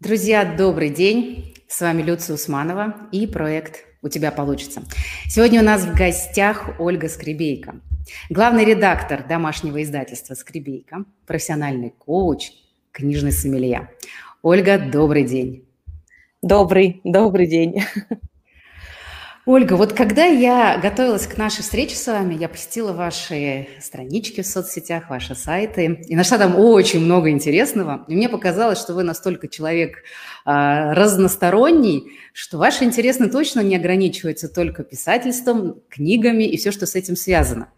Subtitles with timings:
[0.00, 1.56] Друзья, добрый день.
[1.66, 4.84] С вами Люция Усманова и проект «У тебя получится».
[5.26, 7.80] Сегодня у нас в гостях Ольга Скребейко,
[8.30, 12.52] главный редактор домашнего издательства «Скребейко», профессиональный коуч,
[12.92, 13.90] книжный сомелье.
[14.40, 15.64] Ольга, добрый день.
[16.42, 17.82] Добрый, добрый день.
[19.50, 24.46] Ольга, вот когда я готовилась к нашей встрече с вами, я посетила ваши странички в
[24.46, 28.04] соцсетях, ваши сайты, и нашла там очень много интересного.
[28.08, 30.00] И мне показалось, что вы настолько человек
[30.44, 36.94] э, разносторонний, что ваши интересы точно не ограничиваются только писательством, книгами и все, что с
[36.94, 37.68] этим связано.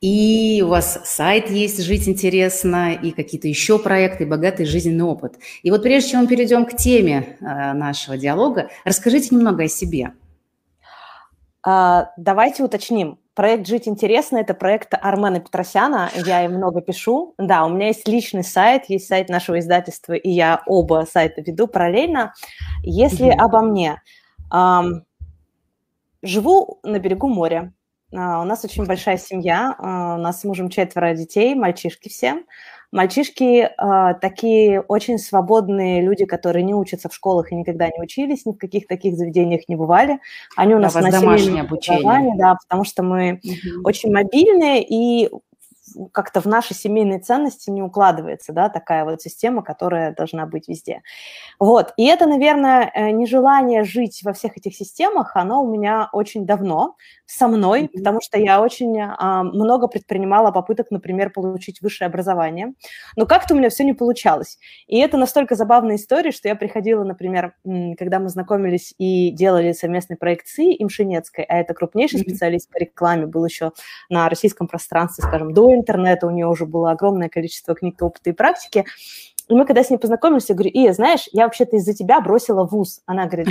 [0.00, 5.34] И у вас сайт есть «Жить интересно», и какие-то еще проекты, богатый жизненный опыт.
[5.62, 10.14] И вот прежде чем мы перейдем к теме э, нашего диалога, расскажите немного о себе.
[11.62, 13.18] А, давайте уточним.
[13.34, 17.34] Проект «Жить интересно»– это проект Армена Петросяна, я им много пишу.
[17.36, 21.66] Да, у меня есть личный сайт, есть сайт нашего издательства, и я оба сайта веду
[21.66, 22.32] параллельно.
[22.82, 23.38] Если mm-hmm.
[23.38, 24.02] обо мне,
[26.22, 27.72] живу на берегу моря,
[28.12, 32.42] у нас очень большая семья, а, у нас с мужем четверо детей, мальчишки все.
[32.92, 38.46] Мальчишки э, такие очень свободные люди, которые не учатся в школах и никогда не учились,
[38.46, 40.18] ни в каких таких заведениях не бывали.
[40.56, 42.34] Они у нас на домашнее обучение.
[42.36, 43.82] Да, потому что мы угу.
[43.84, 45.30] очень мобильные и
[46.12, 51.02] как-то в наши семейные ценности не укладывается, да, такая вот система, которая должна быть везде.
[51.58, 56.46] Вот, и это, наверное, э, нежелание жить во всех этих системах, оно у меня очень
[56.46, 56.96] давно
[57.26, 57.98] со мной, mm-hmm.
[57.98, 62.74] потому что я очень а, много предпринимала попыток, например, получить высшее образование,
[63.16, 64.58] но как-то у меня все не получалось.
[64.88, 67.54] И это настолько забавная история, что я приходила, например,
[67.98, 72.30] когда мы знакомились и делали совместный проект СИ Имшинецкой, а это крупнейший mm-hmm.
[72.30, 73.72] специалист по рекламе, был еще
[74.08, 78.32] на российском пространстве, скажем, до интернета, у нее уже было огромное количество книг, опыта и
[78.32, 78.84] практики.
[79.50, 82.64] И мы когда с ней познакомились, я говорю, Ия, знаешь, я вообще-то из-за тебя бросила
[82.64, 83.02] вуз.
[83.06, 83.48] Она говорит,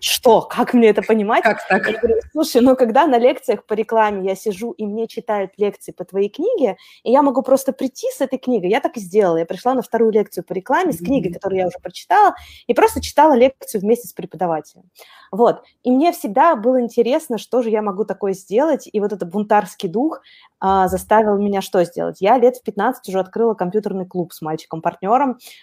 [0.00, 1.42] что, как мне это понимать?
[1.42, 1.88] Как так?
[1.88, 5.90] Я говорю, слушай, ну когда на лекциях по рекламе я сижу, и мне читают лекции
[5.90, 9.38] по твоей книге, и я могу просто прийти с этой книгой, я так и сделала.
[9.38, 12.36] Я пришла на вторую лекцию по рекламе с книгой, которую я уже прочитала,
[12.68, 14.84] и просто читала лекцию вместе с преподавателем.
[15.32, 15.64] Вот.
[15.82, 19.88] И мне всегда было интересно, что же я могу такое сделать, и вот этот бунтарский
[19.88, 20.20] дух
[20.60, 22.20] а, заставил меня что сделать?
[22.20, 24.99] Я лет в 15 уже открыла компьютерный клуб с мальчиком-партнером.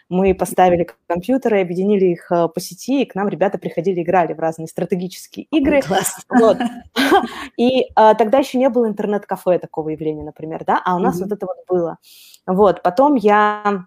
[0.10, 4.40] Мы поставили компьютеры, объединили их а, по сети, и к нам ребята приходили, играли в
[4.40, 5.82] разные стратегические игры.
[5.82, 6.24] Классно.
[6.40, 6.58] Вот.
[7.58, 11.24] И а, тогда еще не было интернет-кафе такого явления, например, да, а у нас mm-hmm.
[11.24, 11.98] вот это вот было.
[12.46, 13.86] Вот, потом я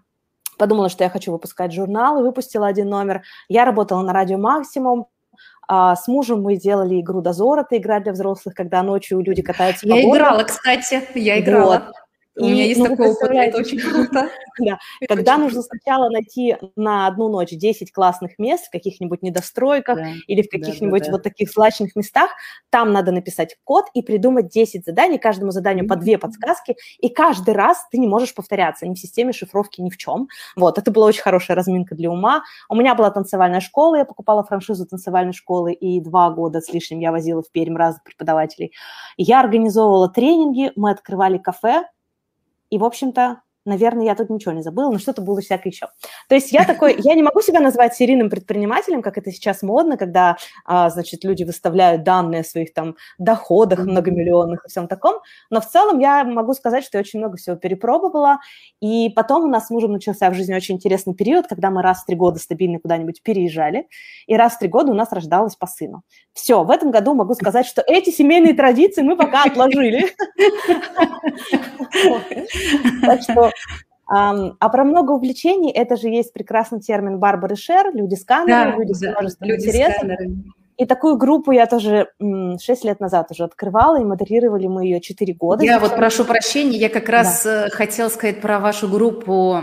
[0.57, 3.23] подумала, что я хочу выпускать журналы, выпустила один номер.
[3.49, 5.07] Я работала на радио «Максимум»,
[5.67, 9.87] а, с мужем мы делали игру «Дозор», это игра для взрослых, когда ночью люди катаются
[9.87, 10.17] Я по городу.
[10.17, 11.83] играла, кстати, я играла.
[11.85, 11.95] Вот.
[12.37, 14.29] У меня есть ну, такой опыт, это очень круто.
[14.59, 14.77] Да.
[15.07, 20.09] Когда нужно сначала найти на одну ночь 10 классных мест в каких-нибудь недостройках да.
[20.27, 22.29] или в каких-нибудь да, да, вот таких злачных местах,
[22.69, 25.87] там надо написать код и придумать 10 заданий, каждому заданию mm-hmm.
[25.87, 29.89] по две подсказки, и каждый раз ты не можешь повторяться ни в системе шифровки, ни
[29.89, 30.27] в чем.
[30.55, 32.43] Вот, это была очень хорошая разминка для ума.
[32.69, 36.99] У меня была танцевальная школа, я покупала франшизу танцевальной школы, и два года с лишним
[36.99, 38.73] я возила в Пермь разных преподавателей.
[39.17, 41.85] Я организовывала тренинги, мы открывали кафе,
[42.71, 45.87] и, в общем-то, наверное, я тут ничего не забыла, но что-то было всякое еще.
[46.27, 49.97] То есть я такой, я не могу себя назвать серийным предпринимателем, как это сейчас модно,
[49.97, 55.61] когда, а, значит, люди выставляют данные о своих там доходах многомиллионных и всем таком, но
[55.61, 58.39] в целом я могу сказать, что я очень много всего перепробовала,
[58.81, 62.01] и потом у нас с мужем начался в жизни очень интересный период, когда мы раз
[62.01, 63.87] в три года стабильно куда-нибудь переезжали,
[64.27, 66.03] и раз в три года у нас рождалось по сыну.
[66.33, 70.11] Все, в этом году могу сказать, что эти семейные традиции мы пока отложили.
[73.01, 73.50] Так что
[74.07, 79.01] а про много увлечений, это же есть прекрасный термин Барбары Шер, люди-сканеры, да, люди с
[79.01, 80.03] множеством люди интересов.
[80.77, 85.33] И такую группу я тоже 6 лет назад уже открывала, и модерировали мы ее 4
[85.35, 85.63] года.
[85.63, 87.67] Я вот прошу прощения, я как раз да.
[87.67, 89.61] Э, хотела сказать про вашу группу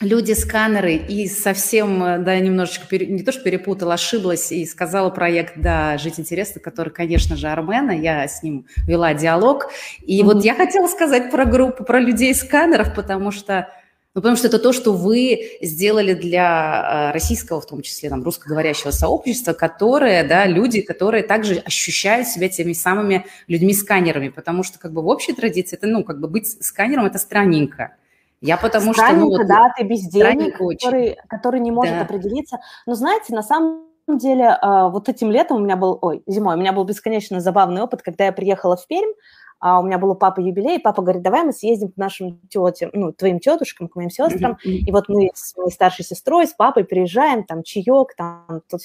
[0.00, 5.54] люди-сканеры и совсем, э, да, немножечко, пере, не то что перепутала, ошиблась и сказала проект,
[5.56, 9.70] да, «Жить интересно», который, конечно же, Армена, я с ним вела диалог.
[10.02, 10.24] И mm-hmm.
[10.24, 13.68] вот я хотела сказать про группу, про людей-сканеров, потому что
[14.14, 18.22] ну, потому что это то, что вы сделали для э, российского, в том числе там,
[18.22, 24.92] русскоговорящего сообщества, которые, да, люди, которые также ощущают себя теми самыми людьми-сканерами, потому что как
[24.92, 27.96] бы в общей традиции это, ну, как бы быть сканером– это странненько.
[28.44, 29.30] Я потому Странненько, что...
[29.30, 32.02] Ну, вот, да, ты без денег, который, который не может да.
[32.02, 32.58] определиться.
[32.84, 36.58] Но знаете, на самом деле, а, вот этим летом у меня был, ой, зимой у
[36.58, 39.14] меня был бесконечно забавный опыт, когда я приехала в Пермь,
[39.60, 42.38] а, у меня был у папы юбилей, и папа говорит, давай мы съездим к нашим
[42.50, 46.52] тетям, ну, твоим тетушкам, к моим сестрам, и вот мы с моей старшей сестрой, с
[46.52, 48.82] папой приезжаем, там, чаек, там, тут.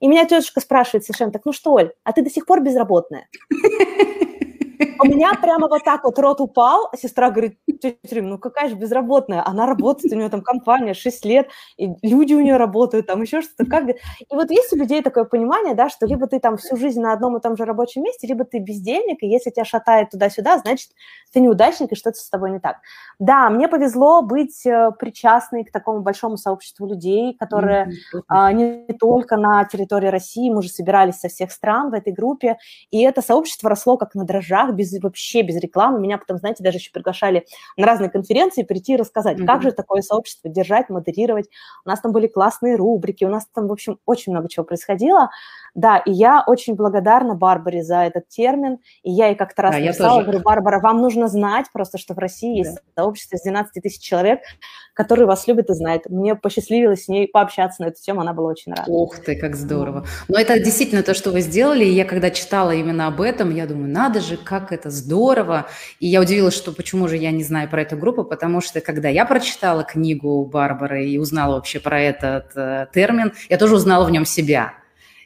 [0.00, 3.28] И меня тетушка спрашивает совершенно так, ну что, Оль, а ты до сих пор безработная?
[5.00, 8.68] У меня прямо вот так вот рот упал, а сестра говорит, тетя Рим, ну какая
[8.68, 13.06] же безработная, она работает, у нее там компания 6 лет, и люди у нее работают,
[13.06, 13.68] там еще что-то.
[13.68, 13.88] Как...
[13.88, 13.96] И
[14.30, 17.36] вот есть у людей такое понимание, да, что либо ты там всю жизнь на одном
[17.36, 20.90] и том же рабочем месте, либо ты бездельник, и если тебя шатает туда-сюда, значит,
[21.32, 22.76] ты неудачник, и что-то с тобой не так.
[23.18, 28.20] Да, мне повезло быть э, причастной к такому большому сообществу людей, которые mm-hmm.
[28.28, 32.56] а, не только на территории России, мы же собирались со всех стран в этой группе,
[32.90, 36.00] и это сообщество росло как на дрожжах, без, вообще без рекламы.
[36.00, 37.46] Меня потом, знаете, даже еще приглашали
[37.76, 39.46] на разные конференции прийти и рассказать, mm-hmm.
[39.46, 41.48] как же такое сообщество держать, модерировать.
[41.84, 45.30] У нас там были классные рубрики, у нас там, в общем, очень много чего происходило.
[45.74, 48.78] Да, и я очень благодарна Барбаре за этот термин.
[49.02, 52.18] И я ей как-то раз да, написала, говорю, Барбара, вам нужно знать просто, что в
[52.18, 52.68] России да.
[52.68, 54.40] есть сообщество из 12 тысяч человек,
[54.94, 56.08] которые вас любят и знают.
[56.08, 58.88] Мне посчастливилось с ней пообщаться на эту тему, она была очень рада.
[58.88, 60.06] Ух ты, как здорово.
[60.28, 61.84] Но это действительно то, что вы сделали.
[61.84, 65.66] И я когда читала именно об этом, я думаю, надо же, как это здорово.
[65.98, 69.08] И я удивилась, что почему же я не знаю про эту группу, потому что когда
[69.08, 74.10] я прочитала книгу Барбары и узнала вообще про этот э, термин, я тоже узнала в
[74.12, 74.74] нем себя.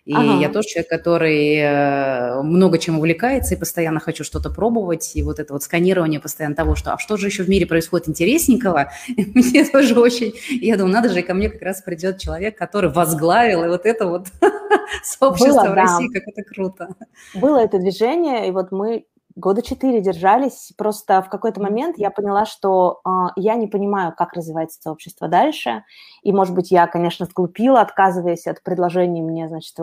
[0.08, 0.40] И ага.
[0.40, 5.12] я тоже человек, который э, много чем увлекается и постоянно хочу что-то пробовать.
[5.14, 8.08] И вот это вот сканирование постоянно того, что а что же еще в мире происходит
[8.08, 10.32] интересненького, мне тоже очень...
[10.48, 13.84] Я думаю, надо же, и ко мне как раз придет человек, который возглавил, и вот
[13.84, 14.28] это вот
[15.04, 16.20] сообщество Было, в России, да.
[16.20, 16.88] как это круто.
[17.34, 19.04] Было это движение, и вот мы
[19.38, 20.72] года четыре держались.
[20.76, 25.84] Просто в какой-то момент я поняла, что э, я не понимаю, как развивается сообщество дальше.
[26.22, 29.22] И, может быть, я, конечно, сглупила, отказываясь от предложений.
[29.22, 29.76] Мне, значит,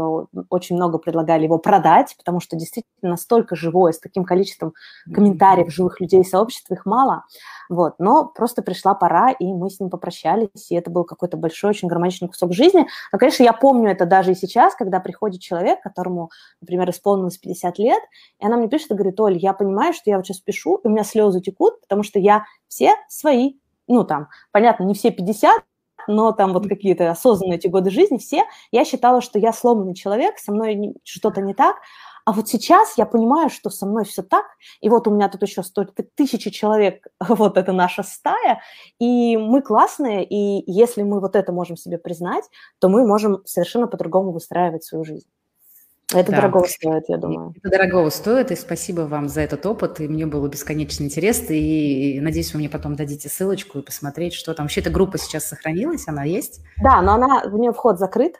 [0.49, 4.73] очень много предлагали его продать, потому что действительно настолько живое, с таким количеством
[5.13, 7.23] комментариев живых людей сообщества, их мало.
[7.69, 7.95] Вот.
[7.99, 11.87] Но просто пришла пора, и мы с ним попрощались, и это был какой-то большой, очень
[11.87, 12.87] гармоничный кусок жизни.
[13.11, 16.29] Но, конечно, я помню это даже и сейчас, когда приходит человек, которому,
[16.61, 18.01] например, исполнилось 50 лет,
[18.39, 20.87] и она мне пишет и говорит, Оль, я понимаю, что я вот сейчас пишу, и
[20.87, 23.53] у меня слезы текут, потому что я все свои,
[23.87, 25.63] ну там, понятно, не все 50,
[26.07, 30.39] но там вот какие-то осознанные эти годы жизни, все, я считала, что я сломанный человек,
[30.39, 31.75] со мной что-то не так,
[32.25, 34.45] а вот сейчас я понимаю, что со мной все так,
[34.81, 38.61] и вот у меня тут еще стоит тысячи человек, вот это наша стая,
[38.99, 42.45] и мы классные, и если мы вот это можем себе признать,
[42.79, 45.27] то мы можем совершенно по-другому выстраивать свою жизнь.
[46.13, 46.41] Это да.
[46.41, 47.53] дорого стоит, я думаю.
[47.63, 52.19] Это дорого стоит, и спасибо вам за этот опыт, и мне было бесконечно интересно, и
[52.19, 54.65] надеюсь, вы мне потом дадите ссылочку и посмотреть, что там.
[54.65, 56.61] Вообще эта группа сейчас сохранилась, она есть?
[56.77, 58.35] Да, но она, в нее вход закрыт,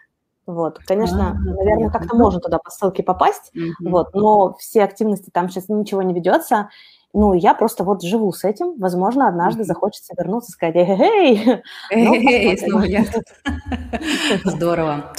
[0.45, 3.89] вот, конечно, а, наверное, как-то можно туда по ссылке попасть, mm-hmm.
[3.89, 6.69] вот, но все активности там сейчас ничего не ведется.
[7.17, 8.77] Ну, я просто вот живу с этим.
[8.77, 13.05] Возможно, однажды захочется вернуться и сказать, эй, эй, снова я
[14.43, 15.13] Здорово.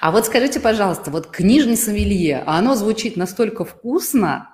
[0.00, 4.48] А вот скажите, пожалуйста, вот книжный сомелье, оно звучит настолько вкусно,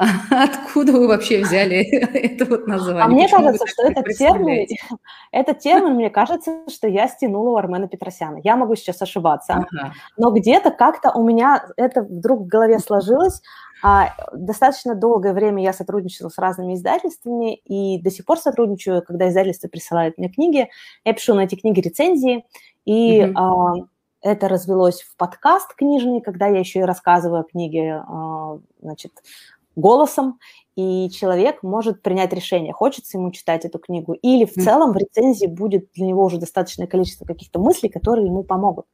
[0.30, 1.82] Откуда вы вообще взяли
[2.14, 3.02] это вот название?
[3.02, 4.66] А мне Почему кажется, что этот термин,
[5.32, 8.38] этот термин, мне кажется, что я стянула у Армена Петросяна.
[8.42, 9.92] Я могу сейчас ошибаться, ага.
[10.16, 13.42] но где-то как-то у меня это вдруг в голове сложилось.
[13.82, 19.28] А, достаточно долгое время я сотрудничала с разными издательствами и до сих пор сотрудничаю, когда
[19.28, 20.68] издательство присылает мне книги.
[21.04, 22.44] Я пишу на эти книги рецензии,
[22.86, 23.38] и угу.
[23.38, 23.74] а,
[24.22, 29.12] это развелось в подкаст книжный, когда я еще и рассказываю о книге, а, значит,
[29.80, 30.38] голосом,
[30.76, 35.46] и человек может принять решение, хочется ему читать эту книгу, или в целом в рецензии
[35.46, 38.86] будет для него уже достаточное количество каких-то мыслей, которые ему помогут.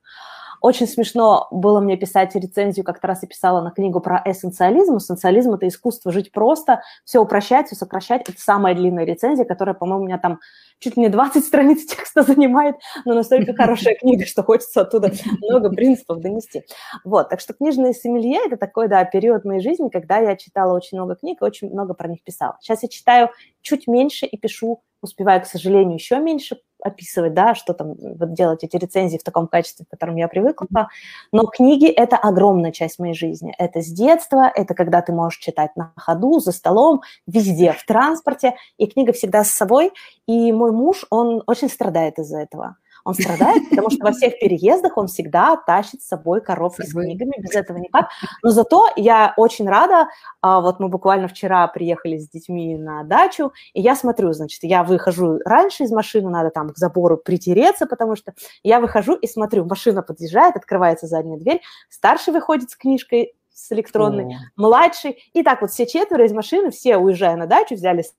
[0.61, 4.97] Очень смешно было мне писать рецензию, как-то раз я писала на книгу про эссенциализм.
[4.97, 8.23] Эссенциализм– это искусство жить просто, все упрощать, все сокращать.
[8.29, 10.41] Это самая длинная рецензия, которая, по-моему, у меня там
[10.79, 15.71] чуть ли не 20 страниц текста занимает, но настолько хорошая книга, что хочется оттуда много
[15.71, 16.65] принципов донести.
[17.05, 20.99] Вот, так что книжные сомелье– это такой, да, период моей жизни, когда я читала очень
[20.99, 22.57] много книг и очень много про них писала.
[22.61, 23.31] Сейчас я читаю
[23.63, 28.63] чуть меньше и пишу успеваю, к сожалению, еще меньше описывать, да, что там, вот делать
[28.63, 30.89] эти рецензии в таком качестве, к которому я привыкла.
[31.33, 33.55] Но книги– это огромная часть моей жизни.
[33.59, 38.57] Это с детства, это когда ты можешь читать на ходу, за столом, везде, в транспорте,
[38.77, 39.93] и книга всегда с собой.
[40.27, 44.97] И мой муж, он очень страдает из-за этого он страдает, потому что во всех переездах
[44.97, 48.09] он всегда тащит с собой коробки с книгами, без этого никак.
[48.43, 50.09] Но зато я очень рада,
[50.41, 54.83] а, вот мы буквально вчера приехали с детьми на дачу, и я смотрю, значит, я
[54.83, 58.35] выхожу раньше из машины, надо там к забору притереться, потому что
[58.65, 64.35] я выхожу и смотрю, машина подъезжает, открывается задняя дверь, старший выходит с книжкой, с электронной,
[64.35, 64.39] О.
[64.57, 65.23] младший.
[65.33, 68.13] И так вот все четверо из машины, все уезжая на дачу, взяли с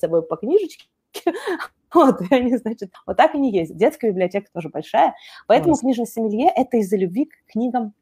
[0.00, 0.84] собой по книжечке,
[1.94, 3.76] вот, и они, значит, вот так они ездят.
[3.76, 5.14] Детская библиотека тоже большая.
[5.46, 5.80] Поэтому Класс.
[5.80, 7.94] книжный сомелье– это из-за любви к книгам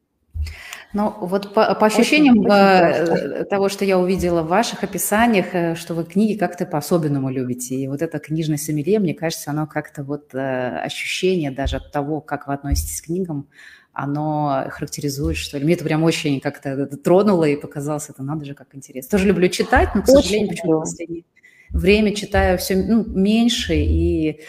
[0.93, 5.45] ну, вот по, по ощущениям очень, очень э, того, что я увидела в ваших описаниях,
[5.53, 7.75] э, что вы книги как-то по-особенному любите.
[7.75, 12.19] И вот это книжное сомелье, мне кажется, оно как-то вот э, ощущение даже от того,
[12.19, 13.47] как вы относитесь к книгам,
[13.93, 15.63] оно характеризует, что ли.
[15.63, 19.17] Мне это прям очень как-то тронуло и показалось, это надо же, как интересно.
[19.17, 21.23] Тоже люблю читать, но, к сожалению, почему-то в последнее
[21.73, 24.41] время читаю все ну, меньше и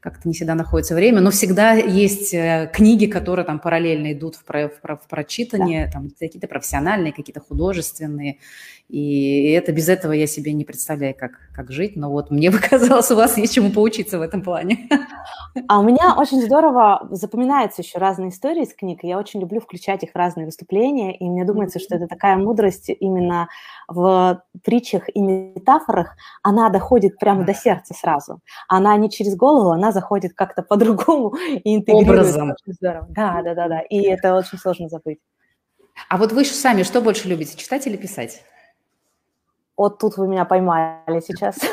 [0.00, 4.44] как-то не всегда находится время, но всегда есть э, книги, которые там параллельно идут в,
[4.44, 5.92] про, в, в прочитание, да.
[5.92, 8.38] там какие-то профессиональные, какие-то художественные,
[8.88, 13.10] и это без этого я себе не представляю, как, как жить, но вот мне показалось,
[13.10, 14.88] у вас есть чему поучиться в этом плане.
[15.68, 20.02] А у меня очень здорово запоминаются еще разные истории из книг, я очень люблю включать
[20.02, 23.48] их в разные выступления, и мне думается, что это такая мудрость именно
[23.88, 28.40] в притчах и метафорах, она доходит прямо до сердца сразу.
[28.68, 32.42] Она не через голову, она заходит как-то по-другому и интегрируется.
[32.42, 32.54] Образом.
[32.66, 33.06] Здорово.
[33.10, 33.80] Да, да, да, да.
[33.80, 35.18] И это очень сложно забыть.
[36.08, 38.42] А вот вы сами что больше любите, читать или писать?
[39.76, 41.58] Вот тут вы меня поймали сейчас.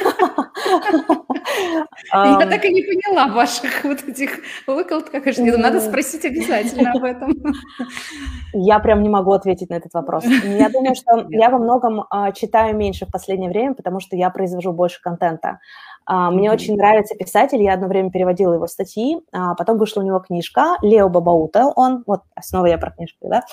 [2.13, 5.23] Я так и не поняла ваших вот этих выколотках.
[5.37, 7.33] Надо спросить обязательно об этом.
[8.53, 10.25] Я прям не могу ответить на этот вопрос.
[10.43, 14.29] Я думаю, что я во многом а, читаю меньше в последнее время, потому что я
[14.29, 15.59] произвожу больше контента.
[16.05, 20.03] А, мне очень нравится писатель, я одно время переводила его статьи, а потом вышла у
[20.03, 23.43] него книжка Лео Бабаута, он, вот основа я про книжку, да,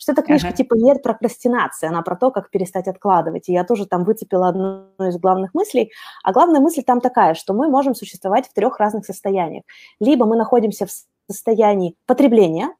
[0.00, 0.56] что это книжка uh-huh.
[0.56, 4.86] типа «Нет прокрастинации», она про то, как перестать откладывать, и я тоже там выцепила одну
[4.98, 5.92] из главных мыслей,
[6.24, 9.64] а главная мысль там такая, что мы можем существовать в трех разных состояниях.
[10.00, 10.90] Либо мы находимся в
[11.30, 12.74] состоянии потребления,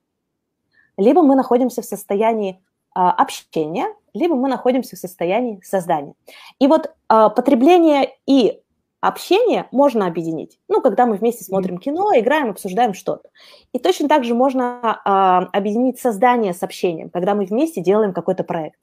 [0.97, 6.15] либо мы находимся в состоянии а, общения, либо мы находимся в состоянии создания.
[6.59, 8.63] И вот а, потребление и
[9.01, 10.59] общение можно объединить.
[10.69, 13.29] Ну, когда мы вместе смотрим кино, играем, обсуждаем что-то.
[13.73, 18.45] И точно так же можно э, объединить создание с общением, когда мы вместе делаем какой-то
[18.45, 18.81] проект.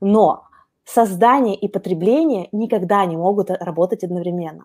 [0.00, 0.44] Но
[0.84, 4.64] создание и потребление никогда не могут работать одновременно.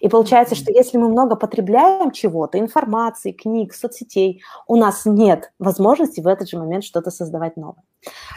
[0.00, 6.20] И получается, что если мы много потребляем чего-то, информации, книг, соцсетей, у нас нет возможности
[6.20, 7.82] в этот же момент что-то создавать новое.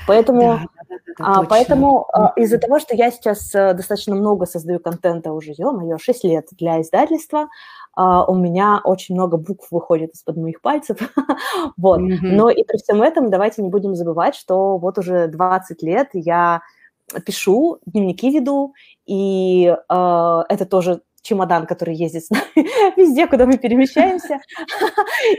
[0.08, 4.46] Поэтому, да, да, да, а, поэтому а, из-за того, что я сейчас а, достаточно много
[4.46, 7.48] создаю контента уже, ё-моё, 6 лет для издательства,
[7.98, 10.98] Uh, у меня очень много букв выходит из-под моих пальцев,
[11.78, 12.02] вот.
[12.02, 12.18] Mm-hmm.
[12.24, 16.62] Но и при всем этом давайте не будем забывать, что вот уже 20 лет я
[17.26, 18.74] пишу, дневники веду,
[19.06, 22.46] и uh, это тоже чемодан, который ездит с нами
[22.98, 24.40] везде, куда мы перемещаемся.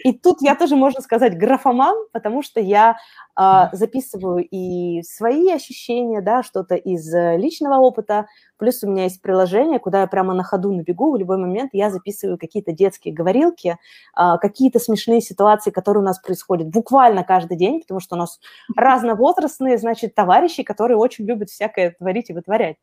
[0.05, 2.97] И тут я тоже, можно сказать, графоман, потому что я
[3.39, 8.27] а, записываю и свои ощущения, да, что-то из э, личного опыта,
[8.57, 11.91] плюс у меня есть приложение, куда я прямо на ходу набегу, в любой момент я
[11.91, 13.77] записываю какие-то детские говорилки,
[14.15, 18.41] а, какие-то смешные ситуации, которые у нас происходят буквально каждый день, потому что у нас
[18.75, 22.77] разновозрастные, значит, товарищи, которые очень любят всякое творить и вытворять.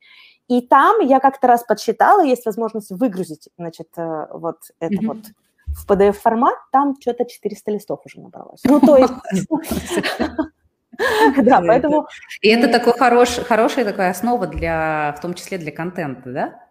[0.49, 5.07] И там я как-то раз подсчитала, есть возможность выгрузить, значит, э, вот это mm-hmm.
[5.07, 5.17] вот
[5.67, 8.61] в PDF-формат, там что-то 400 листов уже набралось.
[8.65, 9.13] Ну, то есть...
[11.37, 12.07] Да, поэтому...
[12.41, 16.62] И это такой хорошая такая основа для, в том числе для контента, да?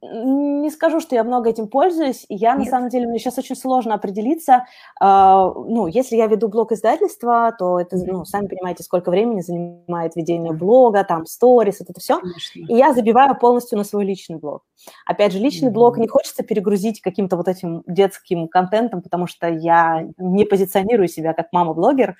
[0.00, 2.24] Не скажу, что я много этим пользуюсь.
[2.28, 2.66] Я, Нет.
[2.66, 4.64] на самом деле, мне сейчас очень сложно определиться.
[5.02, 10.14] Uh, ну, если я веду блог издательства, то это, ну, сами понимаете, сколько времени занимает
[10.14, 12.20] ведение блога, там, сторис, вот это все.
[12.20, 12.60] Конечно.
[12.60, 14.62] И я забиваю полностью на свой личный блог.
[15.04, 15.72] Опять же, личный mm-hmm.
[15.72, 21.32] блог не хочется перегрузить каким-то вот этим детским контентом, потому что я не позиционирую себя
[21.34, 22.16] как мама-блогер.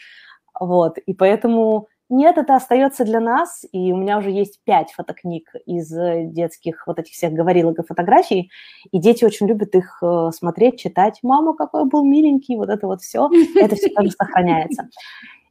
[0.59, 5.51] Вот, и поэтому нет, это остается для нас, и у меня уже есть пять фотокниг
[5.67, 8.51] из э, детских вот этих всех говорилок и фотографий,
[8.91, 11.19] и дети очень любят их э, смотреть, читать.
[11.23, 14.89] Мама, какой был миленький, вот это вот все, это все тоже сохраняется.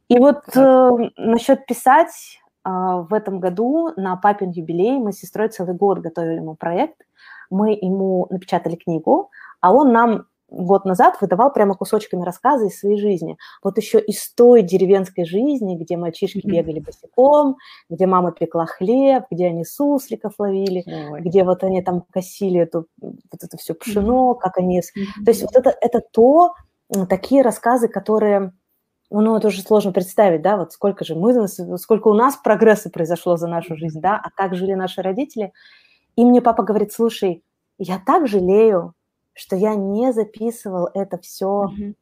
[0.07, 5.49] И вот э, насчет писать, э, в этом году на папин юбилей мы с сестрой
[5.49, 7.01] целый год готовили ему проект,
[7.51, 9.29] мы ему напечатали книгу,
[9.61, 13.37] а он нам год назад выдавал прямо кусочками рассказы из своей жизни.
[13.63, 16.51] Вот еще из той деревенской жизни, где мальчишки mm-hmm.
[16.51, 17.57] бегали босиком,
[17.89, 21.21] где мама пекла хлеб, где они сусликов ловили, Ой.
[21.21, 24.39] где вот они там косили эту, вот это все пшено, mm-hmm.
[24.39, 24.79] как они...
[24.79, 25.25] Mm-hmm.
[25.25, 26.53] То есть вот это, это то,
[27.09, 28.53] такие рассказы, которые...
[29.09, 33.37] Ну, это уже сложно представить, да, вот сколько же мы, сколько у нас прогресса произошло
[33.37, 35.53] за нашу жизнь, да, а как жили наши родители.
[36.17, 37.41] И мне папа говорит, слушай,
[37.77, 38.95] я так жалею,
[39.38, 41.96] что я не записывал это все mm-hmm.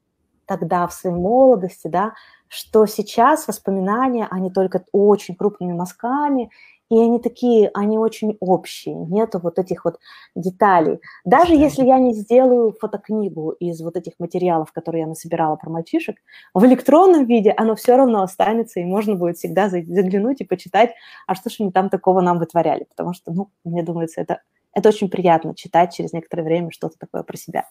[0.45, 2.13] тогда в своей молодости, да,
[2.47, 6.49] что сейчас воспоминания, они только очень крупными мазками,
[6.89, 9.97] и они такие, они очень общие, нету вот этих вот
[10.35, 10.99] деталей.
[11.23, 16.17] Даже если я не сделаю фотокнигу из вот этих материалов, которые я насобирала про мальчишек,
[16.53, 20.91] в электронном виде оно все равно останется, и можно будет всегда заглянуть и почитать,
[21.25, 24.41] а что же они там такого нам вытворяли, потому что, ну, мне думается, это,
[24.75, 27.67] это очень приятно читать через некоторое время что-то такое про себя.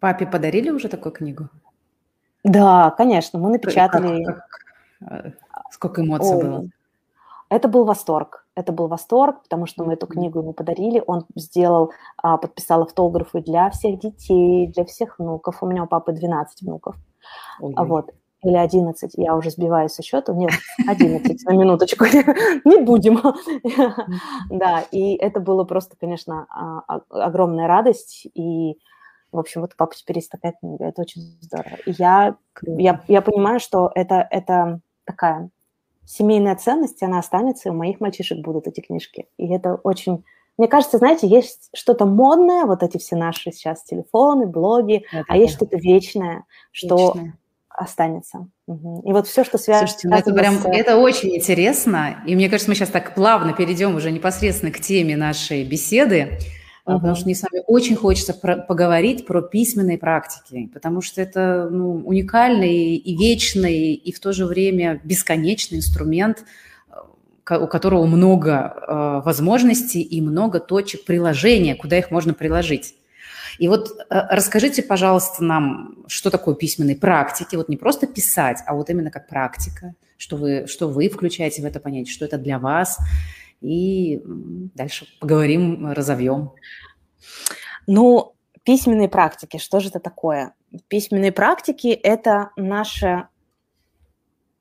[0.00, 1.48] Папе подарили уже такую книгу?
[2.44, 4.24] Да, конечно, мы напечатали.
[4.24, 5.32] Как, как, э,
[5.70, 6.42] сколько эмоций Ой.
[6.42, 6.64] было?
[7.48, 8.46] Это был восторг.
[8.56, 11.02] Это был восторг, потому что мы эту книгу ему подарили.
[11.06, 15.62] Он сделал, а, подписал автографы для всех детей, для всех внуков.
[15.62, 16.96] У меня у папы 12 внуков.
[17.60, 17.74] Ой.
[17.76, 18.10] Вот.
[18.44, 20.32] Или 11, я уже сбиваюсь со счета.
[20.32, 20.50] Нет,
[20.88, 22.04] 11, на минуточку.
[22.64, 23.20] Не будем.
[24.50, 28.26] Да, и это было просто, конечно, а, огромная радость.
[28.34, 28.76] И
[29.32, 31.76] в общем, вот у папы теперь есть такая книга, это очень здорово.
[31.86, 35.50] И я, я, я понимаю, что это, это такая
[36.04, 39.26] семейная ценность, она останется, и у моих мальчишек будут эти книжки.
[39.38, 40.24] И это очень...
[40.58, 45.36] Мне кажется, знаете, есть что-то модное, вот эти все наши сейчас телефоны, блоги, это а
[45.38, 47.38] есть что-то вечное, что вечное.
[47.74, 48.48] Останется.
[48.66, 49.02] Угу.
[49.08, 49.86] И вот все, что связано...
[49.86, 50.64] Слушайте, ну это прям, с...
[50.66, 55.16] это очень интересно, и мне кажется, мы сейчас так плавно перейдем уже непосредственно к теме
[55.16, 56.38] нашей беседы.
[56.84, 56.94] Uh-huh.
[56.94, 61.68] Потому что мне с вами очень хочется про- поговорить про письменные практики, потому что это
[61.70, 66.44] ну, уникальный и вечный, и в то же время бесконечный инструмент,
[67.48, 72.96] э, у которого много э, возможностей и много точек приложения, куда их можно приложить.
[73.58, 78.74] И вот э, расскажите, пожалуйста, нам, что такое письменные практики, вот не просто писать, а
[78.74, 82.58] вот именно как практика, что вы, что вы включаете в это понятие, что это для
[82.58, 82.98] вас,
[83.60, 86.52] и дальше поговорим, разовьем.
[87.86, 90.54] Ну, письменные практики, что же это такое?
[90.88, 93.28] Письменные практики– это наше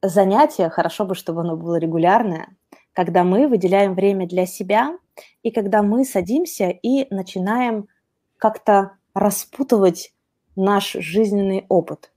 [0.02, 2.50] занятие, хорошо бы, чтобы оно было регулярное,
[2.94, 4.98] когда мы выделяем время для себя
[5.44, 7.88] и когда мы садимся и начинаем
[8.42, 10.14] как-то распутывать
[10.56, 12.12] наш жизненный опыт.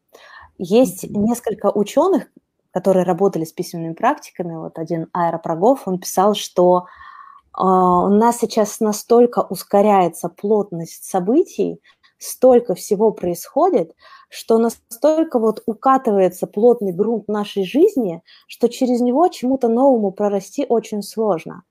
[0.57, 2.28] Есть несколько ученых,
[2.73, 8.81] которые работали с письменными практиками, вот один аэропрогов, он писал, что э, у нас сейчас
[8.81, 11.83] настолько ускоряется плотность событий,
[12.16, 13.94] столько всего происходит,
[14.31, 21.03] что настолько вот укатывается плотный грунт нашей жизни, что через него чему-то новому прорасти очень
[21.03, 21.64] сложно.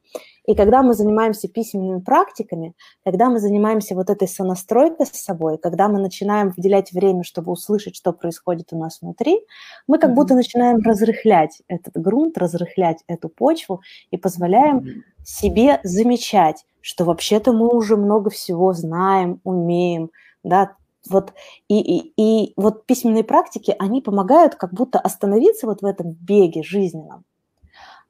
[0.45, 2.73] И когда мы занимаемся письменными практиками,
[3.05, 7.95] когда мы занимаемся вот этой сонастройкой с собой, когда мы начинаем выделять время, чтобы услышать,
[7.95, 9.39] что происходит у нас внутри,
[9.87, 10.15] мы как mm-hmm.
[10.15, 15.01] будто начинаем разрыхлять этот грунт, разрыхлять эту почву и позволяем mm-hmm.
[15.23, 20.11] себе замечать, что вообще-то мы уже много всего знаем, умеем,
[20.43, 20.75] да,
[21.09, 21.33] вот
[21.67, 26.63] и, и, и вот письменные практики, они помогают как будто остановиться вот в этом беге
[26.63, 27.23] жизненном,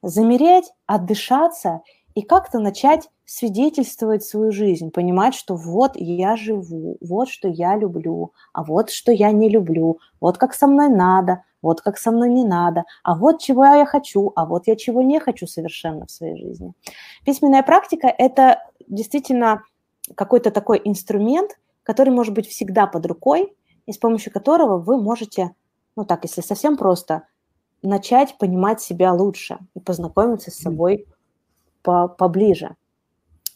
[0.02, 1.82] замереть, отдышаться
[2.14, 8.32] и как-то начать свидетельствовать свою жизнь, понимать, что вот я живу, вот что я люблю,
[8.52, 12.28] а вот что я не люблю, вот как со мной надо, вот как со мной
[12.28, 16.10] не надо, а вот чего я хочу, а вот я чего не хочу совершенно в
[16.10, 16.72] своей жизни.
[17.24, 19.62] Письменная практика– это действительно
[20.14, 25.54] какой-то такой инструмент, который может быть всегда под рукой, и с помощью которого вы можете,
[25.96, 27.22] ну так, если совсем просто,
[27.82, 31.06] начать понимать себя лучше и познакомиться с собой
[31.84, 32.74] по поближе.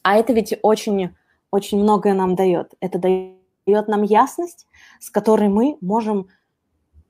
[0.03, 1.11] А это ведь очень,
[1.51, 2.75] очень многое нам дает.
[2.79, 4.69] Это дает нам ясность,
[5.01, 6.29] с которой мы можем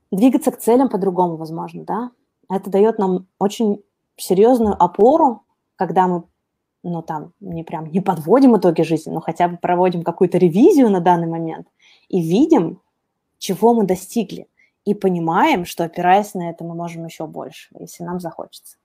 [0.09, 2.11] двигаться к целям по-другому, возможно, да.
[2.49, 3.83] Это дает нам очень
[4.17, 5.43] серьезную опору,
[5.75, 6.23] когда мы,
[6.81, 10.99] ну, там, не прям не подводим итоги жизни, но хотя бы проводим какую-то ревизию на
[10.99, 11.67] данный момент
[12.07, 12.81] и видим,
[13.37, 14.47] чего мы достигли,
[14.85, 18.77] и понимаем, что опираясь на это, мы можем еще больше, если нам захочется.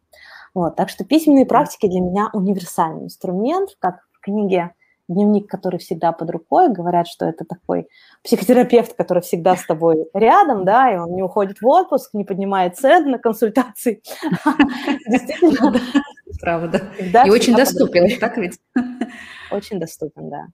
[0.55, 4.73] Вот, так что письменные практики для меня универсальный инструмент, как в книге
[5.09, 7.89] дневник, который всегда под рукой, говорят, что это такой
[8.23, 12.77] психотерапевт, который всегда с тобой рядом, да, и он не уходит в отпуск, не поднимает
[12.77, 14.03] цены на консультации.
[15.09, 15.79] Действительно.
[16.41, 16.83] Правда.
[17.27, 18.59] И очень доступен, так ведь?
[19.51, 20.47] Очень доступен, да.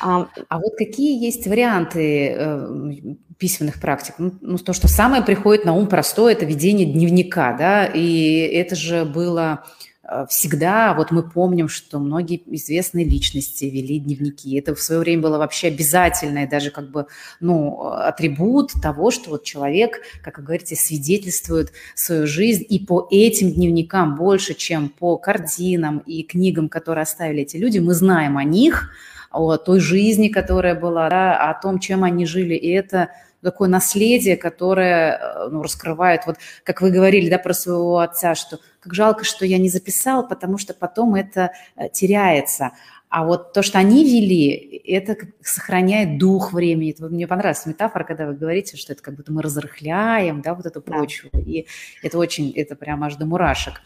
[0.00, 2.92] А, а вот какие есть варианты э,
[3.38, 4.14] письменных практик?
[4.18, 8.76] Ну, ну, то, что самое приходит на ум простое, это ведение дневника, да, и это
[8.76, 9.64] же было
[10.02, 14.54] э, всегда, вот мы помним, что многие известные личности вели дневники.
[14.58, 17.06] Это в свое время было вообще обязательное даже как бы,
[17.40, 23.50] ну, атрибут того, что вот человек, как вы говорите, свидетельствует свою жизнь, и по этим
[23.50, 28.90] дневникам больше, чем по картинам и книгам, которые оставили эти люди, мы знаем о них–
[29.36, 32.54] о той жизни, которая была, да, о том, чем они жили.
[32.54, 33.10] И это
[33.42, 38.58] такое наследие, которое э, ну, раскрывает, вот как вы говорили, да, про своего отца, что
[38.80, 42.72] как жалко, что я не записал, потому что потом это э, теряется.
[43.08, 46.90] А вот то, что они вели, это сохраняет дух времени.
[46.90, 50.66] Это, мне понравилась метафора, когда вы говорите, что это как будто мы разрыхляем, да, вот
[50.66, 51.30] эту почву.
[51.32, 51.38] Да.
[51.38, 51.66] И
[52.02, 53.80] это очень, это прям аж до мурашек.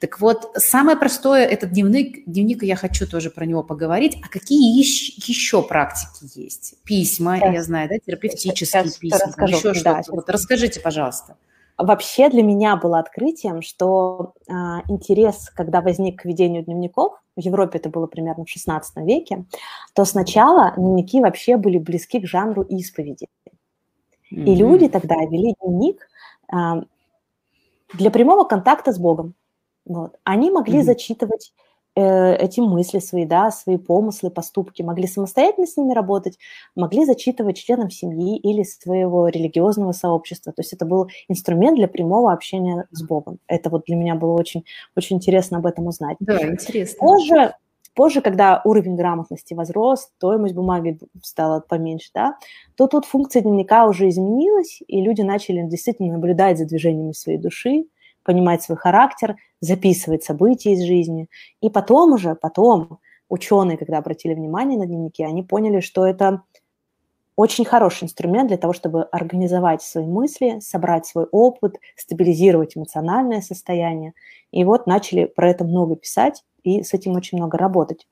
[0.00, 4.16] Так вот, самое простое, этот дневник, дневник, я хочу тоже про него поговорить.
[4.22, 6.74] А какие еще, практики есть?
[6.82, 10.16] Письма, сейчас, я знаю, да, терапевтические сейчас письма, расскажу, еще да, что-то.
[10.16, 11.36] Вот расскажите, пожалуйста.
[11.78, 14.52] Вообще для меня было открытием, что э,
[14.88, 19.44] интерес, когда возник к ведению дневников, в Европе это было примерно в XVI веке,
[19.94, 23.26] то сначала дневники вообще были близки к жанру исповеди.
[24.32, 24.44] Mm-hmm.
[24.44, 26.08] И люди тогда вели дневник
[26.52, 26.82] э,
[27.94, 29.34] для прямого контакта с Богом.
[29.84, 30.18] Вот.
[30.24, 30.84] Они могли mm-hmm.
[30.84, 31.52] зачитывать
[31.94, 36.38] эти мысли свои, да, свои помыслы, поступки, могли самостоятельно с ними работать,
[36.74, 40.52] могли зачитывать членам семьи или своего религиозного сообщества.
[40.52, 43.38] То есть это был инструмент для прямого общения с Богом.
[43.46, 44.64] Это вот для меня было очень,
[44.96, 46.16] очень интересно об этом узнать.
[46.20, 46.98] Да, интересно.
[46.98, 47.54] Позже,
[47.94, 52.36] позже, когда уровень грамотности возрос, стоимость бумаги стала поменьше, да,
[52.76, 57.84] то тут функция дневника уже изменилась, и люди начали действительно наблюдать за движениями своей души,
[58.24, 61.28] понимать свой характер, записывать события из жизни.
[61.60, 66.42] И потом уже, потом ученые, когда обратили внимание на дневники, они поняли, что это
[67.36, 74.12] очень хороший инструмент для того, чтобы организовать свои мысли, собрать свой опыт, стабилизировать эмоциональное состояние.
[74.50, 78.06] И вот начали про это много писать и с этим очень много работать.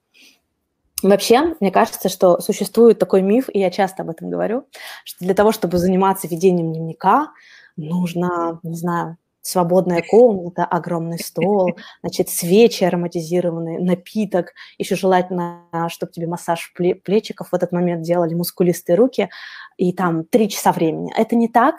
[1.03, 4.64] Вообще, мне кажется, что существует такой миф, и я часто об этом говорю,
[5.05, 7.31] что для того, чтобы заниматься ведением дневника,
[7.77, 16.26] нужно, не знаю, свободная комната, огромный стол, значит, свечи ароматизированные, напиток, еще желательно, чтобы тебе
[16.26, 16.72] массаж
[17.05, 19.31] плечиков в этот момент делали мускулистые руки,
[19.76, 21.12] и там три часа времени.
[21.16, 21.76] Это не так,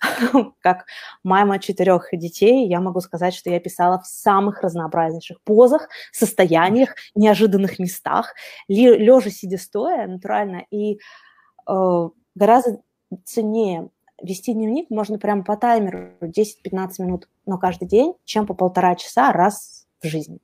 [0.60, 0.86] как
[1.24, 2.68] мама четырех детей.
[2.68, 8.34] Я могу сказать, что я писала в самых разнообразнейших позах, состояниях, неожиданных местах,
[8.68, 11.00] лежа, сидя, стоя, натурально, и
[11.68, 12.80] э, гораздо
[13.24, 13.90] ценнее
[14.22, 19.32] вести дневник можно прямо по таймеру 10-15 минут, но каждый день, чем по полтора часа
[19.32, 20.38] раз в жизни.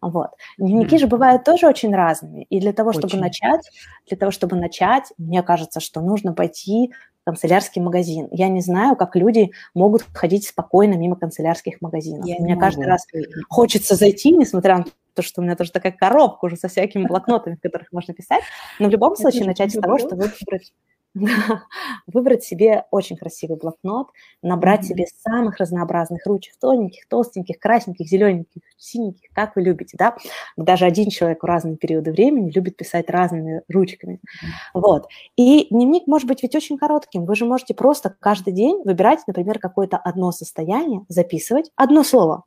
[0.00, 0.30] Вот.
[0.58, 1.00] Дневники mm.
[1.00, 2.44] же бывают тоже очень разными.
[2.44, 3.20] И для того, чтобы очень.
[3.20, 3.68] начать,
[4.06, 8.28] для того, чтобы начать, мне кажется, что нужно пойти в канцелярский магазин.
[8.30, 12.26] Я не знаю, как люди могут ходить спокойно мимо канцелярских магазинов.
[12.26, 13.06] Я Мне каждый раз
[13.48, 17.56] хочется зайти, несмотря на то, что у меня тоже такая коробка уже со всякими блокнотами,
[17.56, 18.42] в которых можно писать.
[18.78, 20.72] Но в любом случае начать с того, что выбрать
[22.06, 24.08] выбрать себе очень красивый блокнот,
[24.42, 24.84] набрать mm-hmm.
[24.84, 30.16] себе самых разнообразных ручек, тоненьких, толстеньких, красненьких, зелененьких, синеньких, как вы любите, да.
[30.56, 34.14] Даже один человек в разные периоды времени любит писать разными ручками.
[34.14, 34.80] Mm-hmm.
[34.80, 35.08] Вот.
[35.36, 37.24] И дневник может быть ведь очень коротким.
[37.24, 42.44] Вы же можете просто каждый день выбирать, например, какое-то одно состояние, записывать одно слово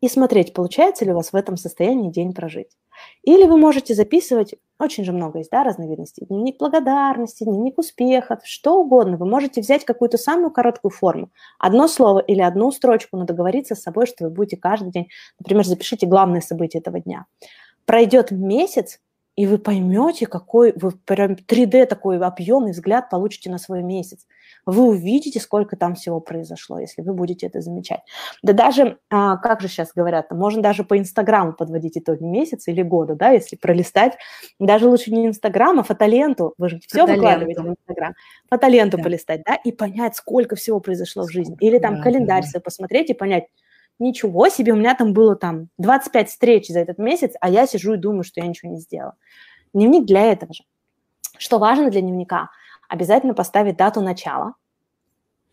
[0.00, 2.76] и смотреть, получается ли у вас в этом состоянии день прожить.
[3.22, 8.80] Или вы можете записывать, очень же много есть, да, разновидностей, дневник благодарности, дневник успехов, что
[8.80, 9.16] угодно.
[9.16, 13.82] Вы можете взять какую-то самую короткую форму, одно слово или одну строчку, но договориться с
[13.82, 17.26] собой, что вы будете каждый день, например, запишите главные события этого дня.
[17.84, 19.00] Пройдет месяц,
[19.36, 24.26] и вы поймете, какой вы прям 3D такой объемный взгляд получите на свой месяц.
[24.64, 28.00] Вы увидите, сколько там всего произошло, если вы будете это замечать.
[28.42, 32.82] Да даже, а, как же сейчас говорят, можно даже по Инстаграму подводить итоги месяца или
[32.82, 34.16] года, да, если пролистать.
[34.58, 36.54] Даже лучше не Инстаграм, а фотоленту.
[36.56, 38.14] Вы же все выкладываете в Инстаграм.
[38.48, 39.02] Фотоленту да.
[39.02, 41.56] полистать, да, и понять, сколько всего произошло в жизни.
[41.60, 42.60] Или там да, календарь да.
[42.60, 43.44] посмотреть и понять,
[43.98, 47.94] ничего себе, у меня там было там 25 встреч за этот месяц, а я сижу
[47.94, 49.14] и думаю, что я ничего не сделала.
[49.72, 50.64] Дневник для этого же.
[51.38, 52.50] Что важно для дневника?
[52.88, 54.54] Обязательно поставить дату начала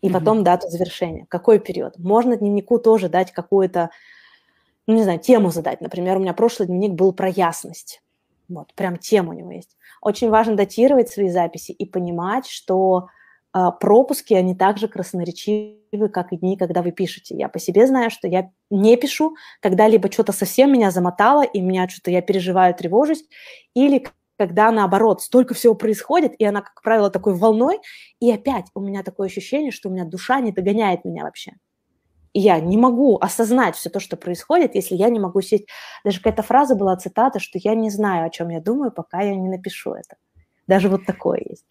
[0.00, 0.44] и потом mm-hmm.
[0.44, 1.26] дату завершения.
[1.28, 1.98] Какой период?
[1.98, 3.90] Можно дневнику тоже дать какую-то,
[4.86, 5.80] ну, не знаю, тему задать.
[5.80, 8.02] Например, у меня прошлый дневник был про ясность.
[8.48, 9.76] Вот, прям тема у него есть.
[10.00, 13.08] Очень важно датировать свои записи и понимать, что
[13.80, 17.36] пропуски, они также красноречивы, как и дни, когда вы пишете.
[17.36, 21.60] Я по себе знаю, что я не пишу, когда либо что-то совсем меня замотало, и
[21.60, 23.24] меня что-то я переживаю, тревожусь,
[23.74, 24.04] или
[24.36, 27.78] когда наоборот столько всего происходит, и она, как правило, такой волной,
[28.20, 31.52] и опять у меня такое ощущение, что у меня душа не догоняет меня вообще.
[32.32, 35.68] И я не могу осознать все то, что происходит, если я не могу сесть.
[36.04, 39.36] Даже какая-то фраза была, цитата, что я не знаю, о чем я думаю, пока я
[39.36, 40.16] не напишу это.
[40.66, 41.64] Даже вот такое есть.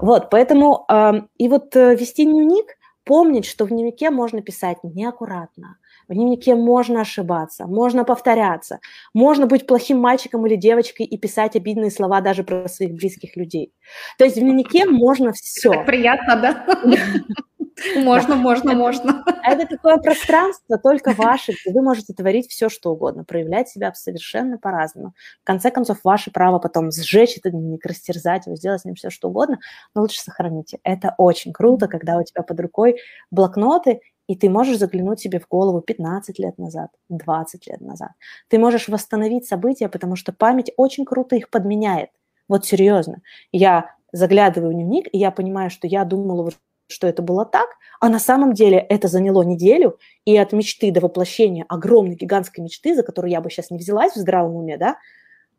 [0.00, 5.78] Вот, поэтому э, и вот э, вести дневник, помнить, что в дневнике можно писать неаккуратно,
[6.08, 8.78] В дневнике можно ошибаться, можно повторяться,
[9.14, 13.72] можно быть плохим мальчиком или девочкой и писать обидные слова даже про своих близких людей.
[14.18, 15.70] То есть в дневнике можно все.
[15.70, 16.66] Так приятно, да?
[17.96, 19.24] Можно, можно, можно.
[19.42, 24.58] Это такое пространство только ваше, где вы можете творить все, что угодно, проявлять себя совершенно
[24.58, 25.12] по-разному.
[25.42, 29.10] В конце концов, ваше право потом сжечь этот дневник, растерзать его, сделать с ним все,
[29.10, 29.58] что угодно,
[29.94, 30.78] но лучше сохраните.
[30.84, 32.96] Это очень круто, когда у тебя под рукой
[33.30, 38.10] блокноты, и ты можешь заглянуть себе в голову 15 лет назад, 20 лет назад.
[38.48, 42.10] Ты можешь восстановить события, потому что память очень круто их подменяет.
[42.48, 43.22] Вот серьезно.
[43.52, 46.50] Я заглядываю в дневник, и я понимаю, что я думала
[46.88, 47.68] что это было так,
[48.00, 52.94] а на самом деле это заняло неделю, и от мечты до воплощения огромной гигантской мечты,
[52.94, 54.96] за которую я бы сейчас не взялась в здравом уме, да,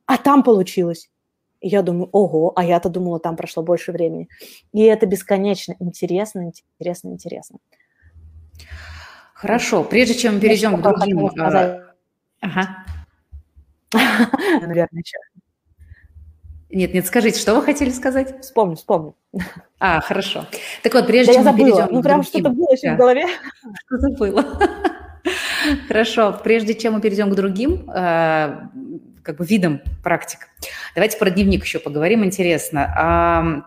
[0.05, 1.09] а там получилось.
[1.59, 4.29] И я думаю, ого, а я-то думала, там прошло больше времени.
[4.73, 7.57] И это бесконечно интересно, интересно, интересно.
[9.33, 11.27] Хорошо, прежде чем мы перейдем к другим...
[11.27, 11.93] Э,
[12.41, 12.85] ага.
[14.61, 15.17] Наверное, еще.
[16.69, 18.41] Нет, нет, скажите, что вы хотели сказать?
[18.41, 19.15] Вспомню, вспомню.
[19.79, 20.45] А, хорошо.
[20.83, 22.95] Так вот, прежде да чем мы перейдем ну, прям что-то было еще да.
[22.95, 23.25] в голове.
[23.85, 24.59] Что-то было.
[25.87, 28.67] Хорошо, прежде чем мы перейдем к другим э,
[29.23, 30.47] как бы видам практик,
[30.95, 33.63] давайте про дневник еще поговорим, интересно.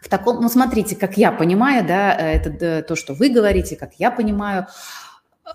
[0.00, 4.10] В таком, ну, смотрите, как я понимаю, да, это то, что вы говорите, как я
[4.10, 4.66] понимаю,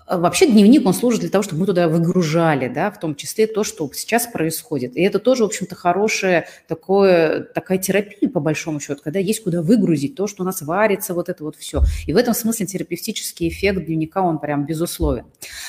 [0.06, 3.64] вообще дневник, он служит для того, чтобы мы туда выгружали, да, в том числе то,
[3.64, 4.96] что сейчас происходит.
[4.96, 9.62] И это тоже, в общем-то, хорошая такое, такая терапия, по большому счету, когда есть куда
[9.62, 11.82] выгрузить то, что у нас варится, вот это вот все.
[12.06, 15.24] И в этом смысле терапевтический эффект дневника, он прям безусловен.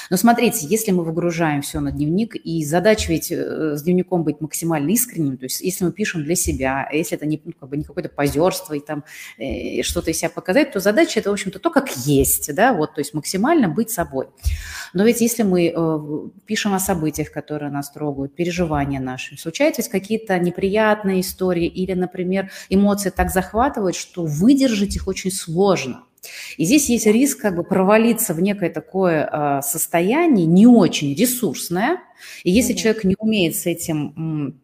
[0.10, 4.42] Но смотрите, если мы выгружаем все на дневник, и задача ведь э, с дневником быть
[4.42, 7.70] максимально искренним, то есть если мы пишем для себя, а если это не, ну, как
[7.70, 9.04] бы не какое-то позерство и там
[9.38, 12.96] э, что-то из себя показать, то задача это, в общем-то, то, как есть, да, вот,
[12.96, 14.28] то есть максимально быть собой собой.
[14.94, 16.00] Но ведь если мы э,
[16.46, 22.52] пишем о событиях, которые нас трогают, переживания наши, случаются ведь какие-то неприятные истории или, например,
[22.70, 26.04] эмоции так захватывают, что выдержать их очень сложно.
[26.58, 32.00] И здесь есть риск как бы провалиться в некое такое э, состояние не очень ресурсное.
[32.44, 32.78] И если mm-hmm.
[32.78, 34.60] человек не умеет с этим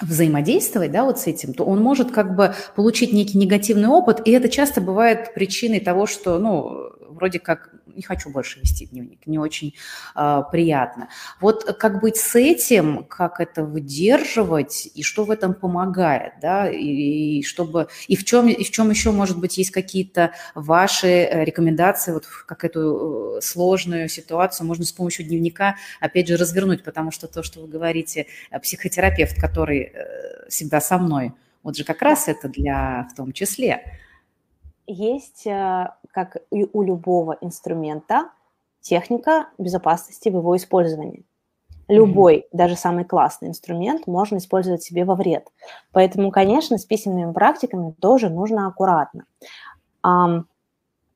[0.00, 4.30] взаимодействовать, да, вот с этим, то он может как бы получить некий негативный опыт, и
[4.30, 9.38] это часто бывает причиной того, что, ну, вроде как не хочу больше вести дневник, не
[9.38, 9.74] очень
[10.16, 11.08] э, приятно.
[11.40, 17.38] Вот как быть с этим, как это выдерживать и что в этом помогает, да, и,
[17.38, 21.44] и чтобы и в чем и в чем еще может быть есть какие-то ваши э,
[21.44, 27.10] рекомендации, вот как эту э, сложную ситуацию можно с помощью дневника опять же развернуть, потому
[27.10, 29.83] что то, что вы говорите, э, психотерапевт, который
[30.48, 33.84] всегда со мной, вот же как раз это для в том числе
[34.86, 38.30] есть, э, как и у любого инструмента,
[38.80, 41.24] техника безопасности в его использовании.
[41.88, 42.48] Любой, mm-hmm.
[42.52, 45.48] даже самый классный инструмент можно использовать себе во вред.
[45.92, 49.24] Поэтому, конечно, с письменными практиками тоже нужно аккуратно.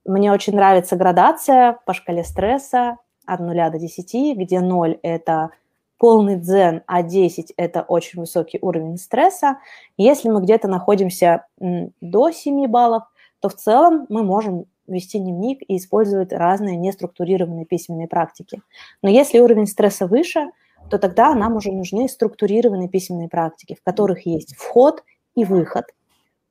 [0.07, 5.51] Мне очень нравится градация по шкале стресса от 0 до 10, где 0– это
[5.99, 9.59] полный дзен, а 10– это очень высокий уровень стресса.
[9.97, 13.03] Если мы где-то находимся до 7 баллов–
[13.41, 18.63] то в целом мы можем вести дневник и использовать разные неструктурированные письменные практики.
[19.03, 20.51] Но если уровень стресса выше,
[20.91, 25.85] то тогда нам уже нужны структурированные письменные практики, в которых есть вход и выход,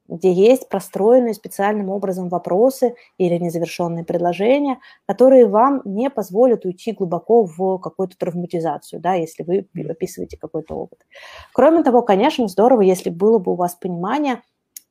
[0.08, 7.46] где есть простроенные специальным образом вопросы или незавершенные предложения, которые вам не позволят уйти глубоко
[7.46, 11.06] в какую-то травматизацию, да, если вы описываете какой-то опыт.
[11.54, 14.42] Кроме того, конечно, здорово, если было бы у вас понимание,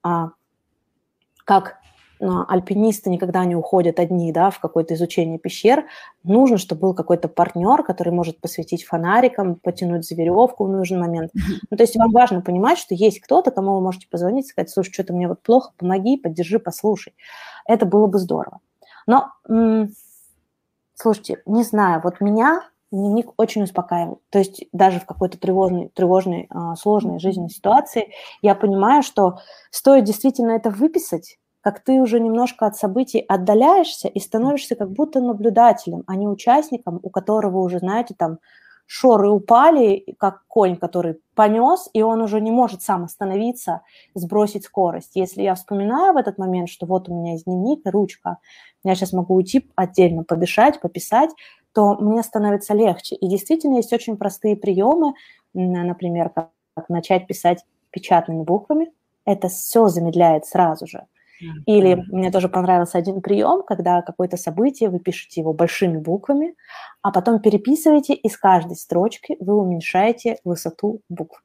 [0.03, 0.31] а,
[1.45, 1.79] как
[2.21, 5.87] альпинисты никогда не уходят одни да, в какое-то изучение пещер.
[6.23, 11.31] Нужно, чтобы был какой-то партнер, который может посветить фонариком, потянуть за веревку в нужный момент.
[11.71, 14.71] Ну, то есть вам важно понимать, что есть кто-то, кому вы можете позвонить и сказать,
[14.71, 17.15] слушай, что-то мне вот плохо, помоги, поддержи, послушай.
[17.67, 18.61] Это было бы здорово.
[19.07, 19.33] Но,
[20.95, 24.19] слушайте, не знаю, вот меня дневник очень успокаивает.
[24.31, 29.39] То есть даже в какой-то тревожной, тревожной, а, сложной жизненной ситуации я понимаю, что
[29.71, 35.21] стоит действительно это выписать, как ты уже немножко от событий отдаляешься и становишься как будто
[35.21, 38.39] наблюдателем, а не участником, у которого уже, знаете, там
[38.87, 43.81] шоры упали, как конь, который понес, и он уже не может сам остановиться,
[44.15, 45.17] сбросить скорость.
[45.17, 48.39] Если я вспоминаю в этот момент, что вот у меня есть дневник и ручка,
[48.85, 51.31] я сейчас могу уйти отдельно подышать, пописать,
[51.73, 53.17] то мне становится легче.
[53.17, 55.15] И действительно есть очень простые приемы,
[55.53, 58.93] например, как начать писать печатными буквами.
[59.25, 61.07] Это все замедляет сразу же.
[61.67, 66.55] Или мне тоже понравился один прием, когда какое-то событие, вы пишете его большими буквами,
[67.03, 71.43] а потом переписываете, и с каждой строчки вы уменьшаете высоту букв.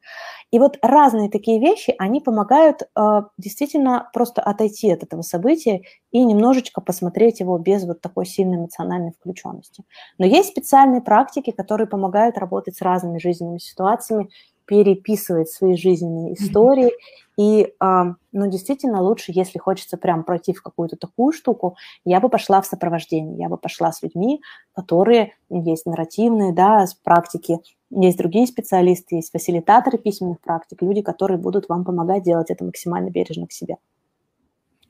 [0.52, 6.24] И вот разные такие вещи, они помогают э, действительно просто отойти от этого события и
[6.24, 9.84] немножечко посмотреть его без вот такой сильной эмоциональной включенности.
[10.18, 14.30] Но есть специальные практики, которые помогают работать с разными жизненными ситуациями,
[14.66, 16.92] переписывать свои жизненные истории.
[17.38, 22.62] И, ну, действительно, лучше, если хочется прям пройти в какую-то такую штуку, я бы пошла
[22.62, 24.42] в сопровождение, я бы пошла с людьми,
[24.74, 31.38] которые есть нарративные, да, с практики, есть другие специалисты, есть фасилитаторы письменных практик, люди, которые
[31.38, 33.78] будут вам помогать делать это максимально бережно к себе.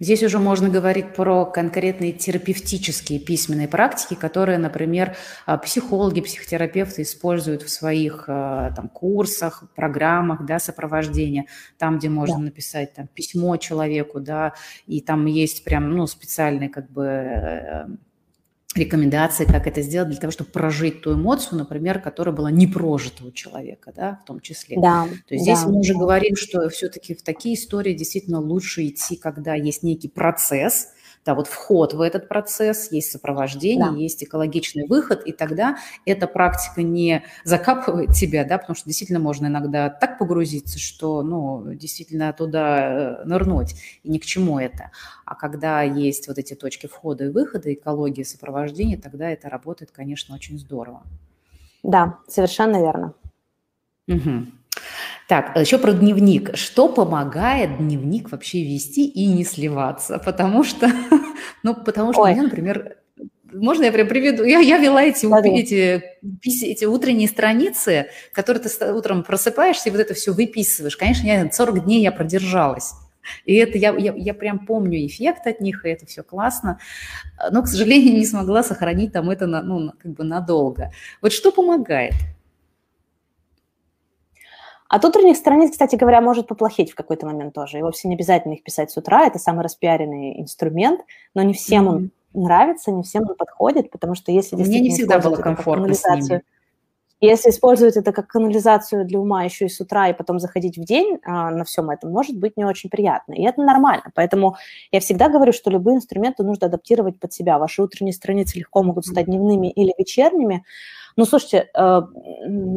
[0.02, 7.62] Здесь уже можно говорить про конкретные терапевтические письменные практики, которые, например, а, психологи, психотерапевты используют
[7.62, 11.46] в своих а, там, курсах, программах да, сопровождения,
[11.78, 12.46] там, где можно да.
[12.46, 14.56] написать там, письмо человеку, да,
[14.88, 17.86] и там есть прям ну, специальные как бы э,
[18.76, 23.26] рекомендации, как это сделать для того, чтобы прожить ту эмоцию, например, которая была не прожита
[23.26, 24.78] у человека, да, в том числе.
[24.80, 25.56] Да, То есть да.
[25.56, 30.08] здесь мы уже говорим, что все-таки в такие истории действительно лучше идти, когда есть некий
[30.08, 30.90] процесс,
[31.26, 33.98] да, вот вход в этот процесс, есть сопровождение, да.
[33.98, 39.48] есть экологичный выход, и тогда эта практика не закапывает тебя, да, потому что действительно можно
[39.48, 44.92] иногда так погрузиться, что, ну, действительно туда э, нырнуть, и ни к чему это.
[45.26, 50.34] А когда есть вот эти точки входа и выхода, экология, сопровождение, тогда это работает, конечно,
[50.34, 51.04] очень здорово.
[51.84, 53.14] Да, совершенно верно.
[54.08, 54.61] Угу.
[55.32, 56.58] Так, еще про дневник.
[56.58, 60.20] Что помогает дневник вообще вести и не сливаться?
[60.20, 60.92] Потому что,
[61.64, 62.32] ну, потому что Ой.
[62.32, 62.98] у меня, например,
[63.54, 64.44] можно я прям приведу?
[64.44, 65.26] Я, я вела эти,
[65.58, 66.04] эти,
[66.66, 70.98] эти утренние страницы, которые ты утром просыпаешься и вот это все выписываешь.
[70.98, 72.92] Конечно, я 40 дней я продержалась.
[73.46, 76.78] И это я, я, я прям помню эффект от них, и это все классно.
[77.52, 80.92] Но, к сожалению, не смогла сохранить там это на, ну, как бы надолго.
[81.22, 82.16] Вот что помогает?
[84.92, 87.80] От утренних страниц, кстати говоря, может поплохеть в какой-то момент тоже.
[87.80, 89.26] И вовсе не обязательно их писать с утра.
[89.26, 91.00] Это самый распиаренный инструмент,
[91.34, 91.96] но не всем mm-hmm.
[91.96, 96.04] он нравится, не всем он подходит, потому что если Мне не всегда было комфортно с
[96.04, 96.42] ними.
[97.22, 100.84] Если использовать это как канализацию для ума еще и с утра, и потом заходить в
[100.84, 103.34] день а, на всем этом, может быть не очень приятно.
[103.34, 104.12] И это нормально.
[104.14, 104.58] Поэтому
[104.92, 107.60] я всегда говорю, что любые инструменты нужно адаптировать под себя.
[107.60, 110.66] Ваши утренние страницы легко могут стать дневными или вечерними,
[111.16, 111.80] ну, слушайте, э,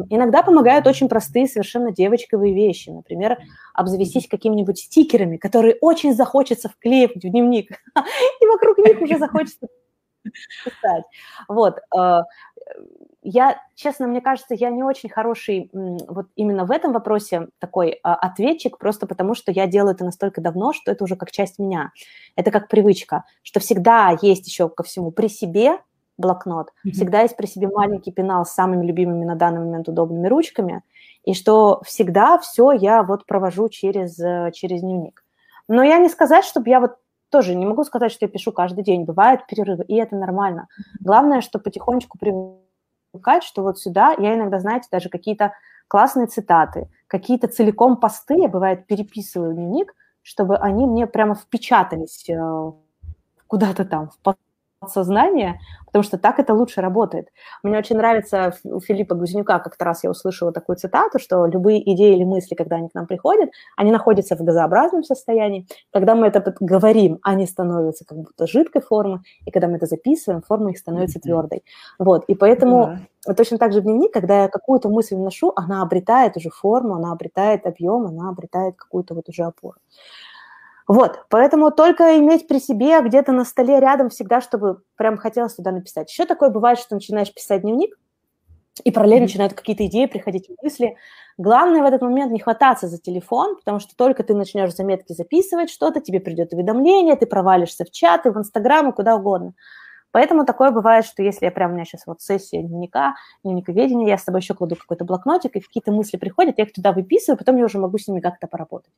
[0.09, 2.89] иногда помогают очень простые совершенно девочковые вещи.
[2.89, 3.37] Например,
[3.73, 7.69] обзавестись какими-нибудь стикерами, которые очень захочется вклеивать в дневник,
[8.41, 9.67] и вокруг них уже захочется
[10.63, 11.03] писать.
[11.47, 11.79] Вот.
[11.97, 12.21] Э,
[13.27, 18.13] я, честно, мне кажется, я не очень хороший вот именно в этом вопросе такой а,
[18.13, 21.91] ответчик, просто потому что я делаю это настолько давно, что это уже как часть меня.
[22.35, 25.79] Это как привычка, что всегда есть еще ко всему при себе
[26.17, 26.69] блокнот.
[26.69, 26.91] Mm-hmm.
[26.91, 30.83] Всегда есть при себе маленький пенал с самыми любимыми на данный момент удобными ручками,
[31.23, 35.23] и что всегда все я вот провожу через, э, через дневник.
[35.67, 36.97] Но я не сказать, чтобы я вот
[37.29, 39.03] тоже не могу сказать, что я пишу каждый день.
[39.03, 40.67] Бывают перерывы, и это нормально.
[40.99, 45.53] Главное, что потихонечку привыкать, что вот сюда я иногда, знаете, даже какие-то
[45.87, 52.71] классные цитаты, какие-то целиком посты, я, бывает, переписываю дневник, чтобы они мне прямо впечатались э,
[53.47, 54.17] куда-то там, в
[54.91, 57.29] сознание, потому что так это лучше работает.
[57.63, 62.15] Мне очень нравится у Филиппа Гузнюка, как-то раз я услышала такую цитату, что любые идеи
[62.15, 65.67] или мысли, когда они к нам приходят, они находятся в газообразном состоянии.
[65.93, 70.41] Когда мы это говорим, они становятся как будто жидкой формы, и когда мы это записываем,
[70.41, 71.63] форма их становится твердой.
[71.97, 73.33] Вот, и поэтому да.
[73.33, 77.13] точно так же в дневник, когда я какую-то мысль вношу, она обретает уже форму, она
[77.13, 79.77] обретает объем, она обретает какую-то вот уже опору.
[80.87, 85.71] Вот, поэтому только иметь при себе где-то на столе рядом всегда, чтобы прям хотелось туда
[85.71, 86.11] написать.
[86.11, 87.97] Еще такое бывает, что начинаешь писать дневник,
[88.83, 89.27] и параллельно mm-hmm.
[89.27, 90.97] начинают какие-то идеи приходить, мысли.
[91.37, 95.69] Главное в этот момент не хвататься за телефон, потому что только ты начнешь заметки записывать
[95.69, 99.53] что-то, тебе придет уведомление, ты провалишься в чаты, в Инстаграм и куда угодно.
[100.15, 104.17] Поэтому такое бывает, что если я прям, у меня сейчас вот сессия дневника, дневниковедения, я
[104.17, 107.57] с тобой еще кладу какой-то блокнотик, и какие-то мысли приходят, я их туда выписываю, потом
[107.57, 108.93] я уже могу с ними как-то поработать.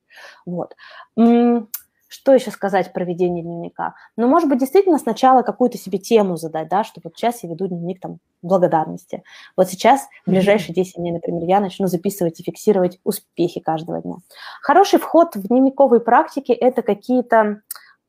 [0.46, 0.76] Вот.
[1.16, 3.96] Что еще сказать про ведение дневника?
[4.16, 7.66] Ну, может быть, действительно сначала какую-то себе тему задать, да, что вот сейчас я веду
[7.66, 9.24] дневник там благодарности.
[9.56, 14.18] Вот сейчас, в ближайшие 10 дней, например, я начну записывать и фиксировать успехи каждого дня.
[14.62, 17.62] Хороший вход в дневниковые практики– это какие-то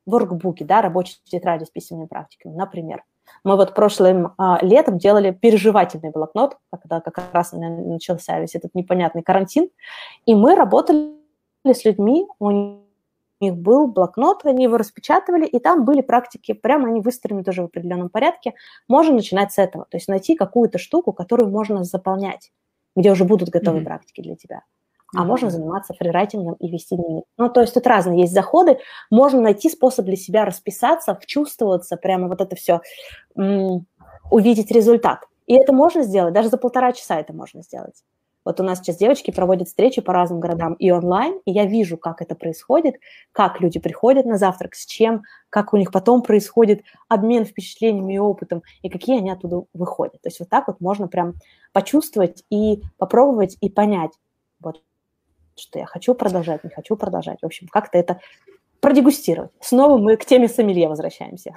[0.09, 3.05] воркбуки, да, рабочие тетради с письменными практиками, например.
[3.45, 9.23] Мы вот прошлым а, летом делали переживательный блокнот, когда как раз начался весь этот непонятный
[9.23, 9.69] карантин,
[10.27, 11.15] и мы работали
[11.67, 12.51] с людьми, у
[13.41, 17.67] них был блокнот, они его распечатывали, и там были практики, прямо они выстроены тоже в
[17.67, 18.55] определенном порядке.
[18.89, 22.51] Можно начинать с этого, то есть найти какую-то штуку, которую можно заполнять,
[22.97, 23.87] где уже будут готовые mm-hmm.
[23.87, 24.63] практики для тебя.
[25.15, 25.27] А mm-hmm.
[25.27, 27.25] можно заниматься фрирайтингом и вести дневник.
[27.39, 28.79] Ну, то есть тут разные есть заходы.
[29.11, 32.83] Можно найти способ для себя расписаться, вчувствоваться, прямо вот это все,
[33.37, 33.87] м-
[34.31, 35.25] увидеть результат.
[35.47, 38.03] И это можно сделать, даже за полтора часа это можно сделать.
[38.45, 41.99] Вот у нас сейчас девочки проводят встречи по разным городам и онлайн, и я вижу,
[41.99, 42.95] как это происходит,
[43.33, 48.19] как люди приходят на завтрак, с чем, как у них потом происходит обмен впечатлениями и
[48.19, 50.23] опытом, и какие они оттуда выходят.
[50.23, 51.35] То есть вот так вот можно прям
[51.75, 54.13] почувствовать и попробовать и понять,
[55.61, 57.39] что я хочу продолжать, не хочу продолжать.
[57.43, 58.21] В общем, как-то это
[58.81, 59.51] продегустировать.
[59.61, 61.55] Снова мы к теме сомелье возвращаемся.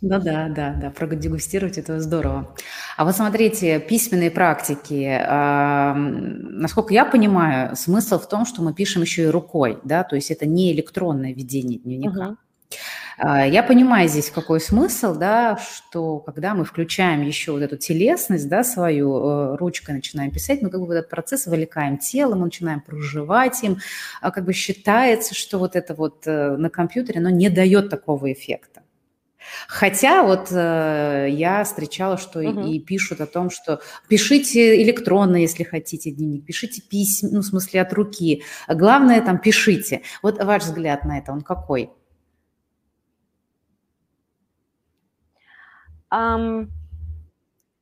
[0.00, 2.54] Ну да, да, да, продегустировать это здорово.
[2.96, 9.02] А вот смотрите, письменные практики, э, насколько я понимаю, смысл в том, что мы пишем
[9.02, 12.20] еще и рукой, да, то есть это не электронное ведение дневника.
[12.20, 12.36] Uh-huh.
[13.20, 18.62] Я понимаю здесь какой смысл, да, что когда мы включаем еще вот эту телесность, да,
[18.62, 22.80] свою э, ручкой начинаем писать, мы как бы в этот процесс вовлекаем тело, мы начинаем
[22.80, 23.78] проживать им,
[24.20, 28.32] а как бы считается, что вот это вот э, на компьютере, оно не дает такого
[28.32, 28.82] эффекта.
[29.66, 32.60] Хотя вот э, я встречала, что угу.
[32.60, 37.44] и, и пишут о том, что пишите электронно, если хотите дневник, пишите письма, ну, в
[37.44, 38.44] смысле от руки.
[38.68, 40.02] Главное там пишите.
[40.22, 41.90] Вот ваш взгляд на это, он какой?
[46.12, 46.68] Um,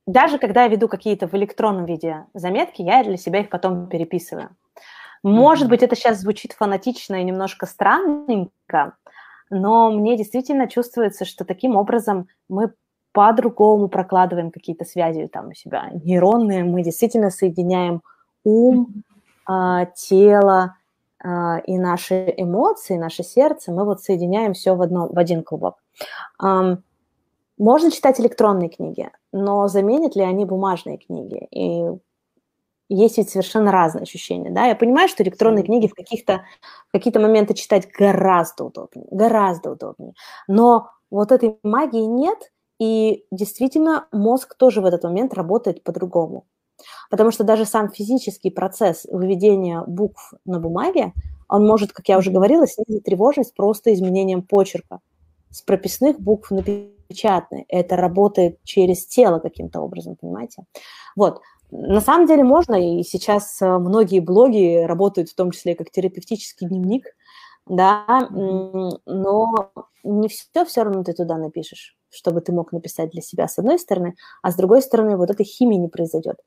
[0.07, 4.49] даже когда я веду какие-то в электронном виде заметки, я для себя их потом переписываю.
[5.21, 8.93] Может быть, это сейчас звучит фанатично и немножко странненько,
[9.49, 12.71] но мне действительно чувствуется, что таким образом мы
[13.11, 18.01] по-другому прокладываем какие-то связи там у себя нейронные, мы действительно соединяем
[18.43, 19.03] ум,
[19.45, 20.75] а, тело
[21.19, 25.83] а, и наши эмоции, наше сердце, мы вот соединяем все в, одно, в один клубок.
[27.57, 31.47] Можно читать электронные книги, но заменят ли они бумажные книги?
[31.51, 31.89] И
[32.89, 34.65] есть ведь совершенно разные ощущения, да.
[34.67, 36.43] Я понимаю, что электронные книги в каких-то
[36.93, 40.13] какие-то моменты читать гораздо удобнее, гораздо удобнее.
[40.47, 46.45] Но вот этой магии нет, и действительно мозг тоже в этот момент работает по-другому.
[47.09, 51.11] Потому что даже сам физический процесс выведения букв на бумаге,
[51.49, 54.99] он может, как я уже говорила, снизить тревожность просто изменением почерка
[55.49, 56.61] с прописных букв на
[57.07, 57.65] печатные.
[57.67, 60.63] Это работает через тело каким-то образом, понимаете?
[61.15, 61.41] Вот.
[61.69, 66.67] На самом деле можно, и сейчас э, многие блоги работают в том числе как терапевтический
[66.67, 67.05] дневник,
[67.65, 69.71] да, но
[70.03, 73.79] не все все равно ты туда напишешь, чтобы ты мог написать для себя с одной
[73.79, 76.37] стороны, а с другой стороны вот этой химии не произойдет.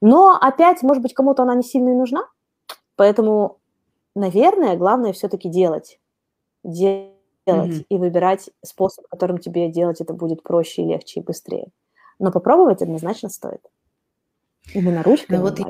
[0.00, 2.26] Но опять, может быть, кому-то она не сильно и нужна,
[2.96, 3.58] поэтому,
[4.14, 6.00] наверное, главное все-таки делать,
[6.64, 7.86] делать mm-hmm.
[7.88, 11.68] и выбирать способ, которым тебе делать это будет проще и легче и быстрее.
[12.18, 13.60] Но попробовать однозначно стоит.
[14.74, 15.60] Именно ручкой ну, вот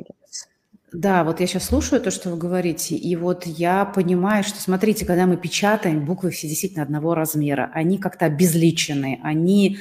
[0.93, 5.07] Да, вот я сейчас слушаю то, что вы говорите, и вот я понимаю, что, смотрите,
[5.07, 9.79] когда мы печатаем, буквы все действительно одного размера, они как-то обезличены, они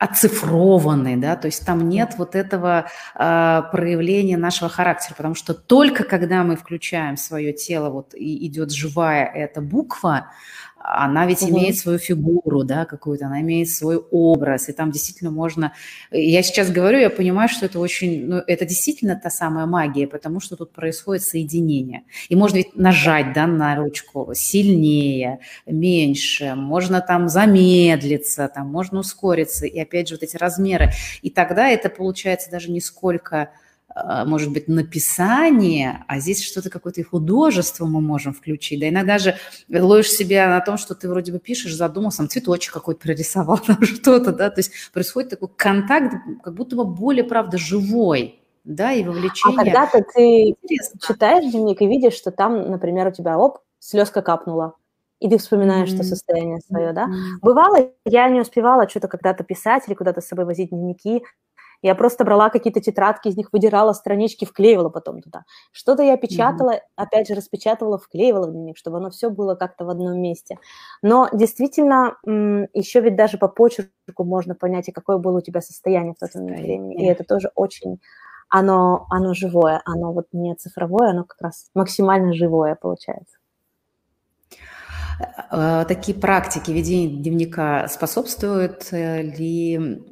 [0.00, 6.04] оцифрованы, да, то есть там нет вот этого э, проявления нашего характера, потому что только
[6.04, 10.28] когда мы включаем свое тело, вот и идет живая эта буква,
[10.82, 11.50] она ведь угу.
[11.52, 15.72] имеет свою фигуру, да, какую-то, она имеет свой образ, и там действительно можно...
[16.10, 18.26] Я сейчас говорю, я понимаю, что это очень...
[18.26, 22.04] Ну, это действительно та самая магия, потому что тут происходит соединение.
[22.28, 29.66] И можно ведь нажать, да, на ручку сильнее, меньше, можно там замедлиться, там можно ускориться,
[29.66, 30.92] и опять же вот эти размеры.
[31.20, 33.50] И тогда это получается даже не сколько
[34.26, 38.80] может быть, написание, а здесь что-то, какое-то художество мы можем включить.
[38.80, 39.36] Да иногда же
[39.68, 43.82] ловишь себя на том, что ты вроде бы пишешь, задумался, там цветочек какой-то прорисовал, там
[43.82, 49.02] что-то, да, то есть происходит такой контакт, как будто бы более, правда, живой, да, и
[49.02, 49.58] вовлечение.
[49.58, 51.00] А когда-то ты Интересно.
[51.00, 54.74] читаешь дневник и видишь, что там, например, у тебя, оп, слезка капнула,
[55.18, 55.96] и ты вспоминаешь mm-hmm.
[55.98, 57.06] то состояние свое, да.
[57.06, 57.38] Mm-hmm.
[57.42, 61.22] Бывало, я не успевала что-то когда-то писать или куда-то с собой возить дневники,
[61.82, 65.44] я просто брала какие-то тетрадки, из них выдирала странички, вклеивала потом туда.
[65.72, 66.80] Что-то я печатала, mm-hmm.
[66.96, 70.58] опять же, распечатывала, вклеивала в дневник, чтобы оно все было как-то в одном месте.
[71.02, 76.14] Но действительно, еще ведь даже по почерку можно понять, и какое было у тебя состояние
[76.14, 77.02] в тот момент времени.
[77.02, 78.00] И это тоже очень
[78.50, 83.38] оно, оно живое, оно вот не цифровое, оно как раз максимально живое получается.
[85.50, 90.02] Э, такие практики ведения дневника способствуют э, ли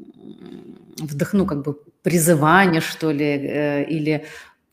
[0.98, 4.24] вдохну как бы призывание, что ли, э, или,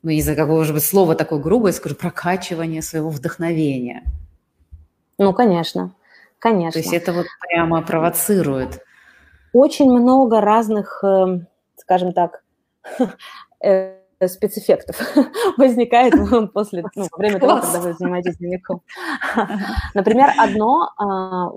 [0.03, 4.03] ну, не знаю, какого же слова такое грубое скажу, прокачивание своего вдохновения.
[5.17, 5.93] Ну, конечно,
[6.39, 6.71] конечно.
[6.71, 8.81] То есть это вот прямо провоцирует.
[9.53, 11.47] Очень много разных, эм,
[11.77, 12.43] скажем так,
[13.63, 13.95] э,
[14.27, 14.97] спецэффектов
[15.57, 16.13] возникает
[16.53, 18.81] после, ну, во время того, когда вы занимаетесь дневником.
[19.93, 21.51] Например, одно, а,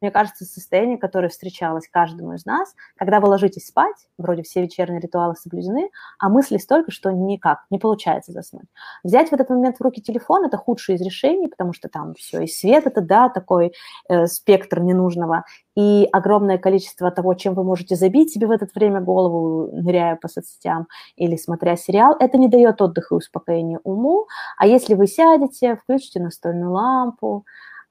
[0.00, 5.00] мне кажется, состояние, которое встречалось каждому из нас, когда вы ложитесь спать, вроде все вечерние
[5.00, 8.68] ритуалы соблюдены, а мысли столько, что никак, не получается заснуть.
[9.02, 12.42] Взять в этот момент в руки телефон– это худшее из решений, потому что там все,
[12.42, 13.72] и свет– это, да, такой
[14.08, 15.44] э, спектр ненужного,
[15.78, 20.26] и огромное количество того, чем вы можете забить себе в это время голову, ныряя по
[20.26, 24.26] соцсетям или смотря сериал, это не дает отдыха и успокоения уму.
[24.56, 27.44] А если вы сядете, включите настольную лампу,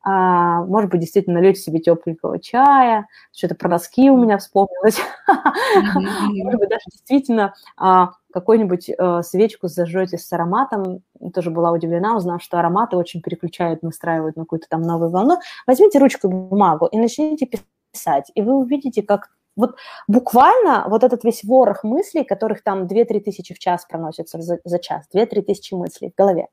[0.10, 5.01] а, может быть, действительно нальете себе тепленького чая, что-то про носки у меня вспомнилось.
[5.28, 11.01] Может быть, даже действительно а, какую-нибудь э, свечку зажжете с ароматом.
[11.34, 15.39] Тоже была удивлена, узнав, что ароматы очень переключают, настраивают на какую-то там новую волну.
[15.66, 17.49] Возьмите ручку и бумагу и начните
[17.91, 19.28] писать, и вы увидите, как
[19.58, 19.76] вот
[20.08, 24.80] буквально вот этот весь ворох мыслей, которых там 2-3 тысячи в час проносится за, за
[24.80, 26.47] час, 2-3 тысячи мыслей в голове,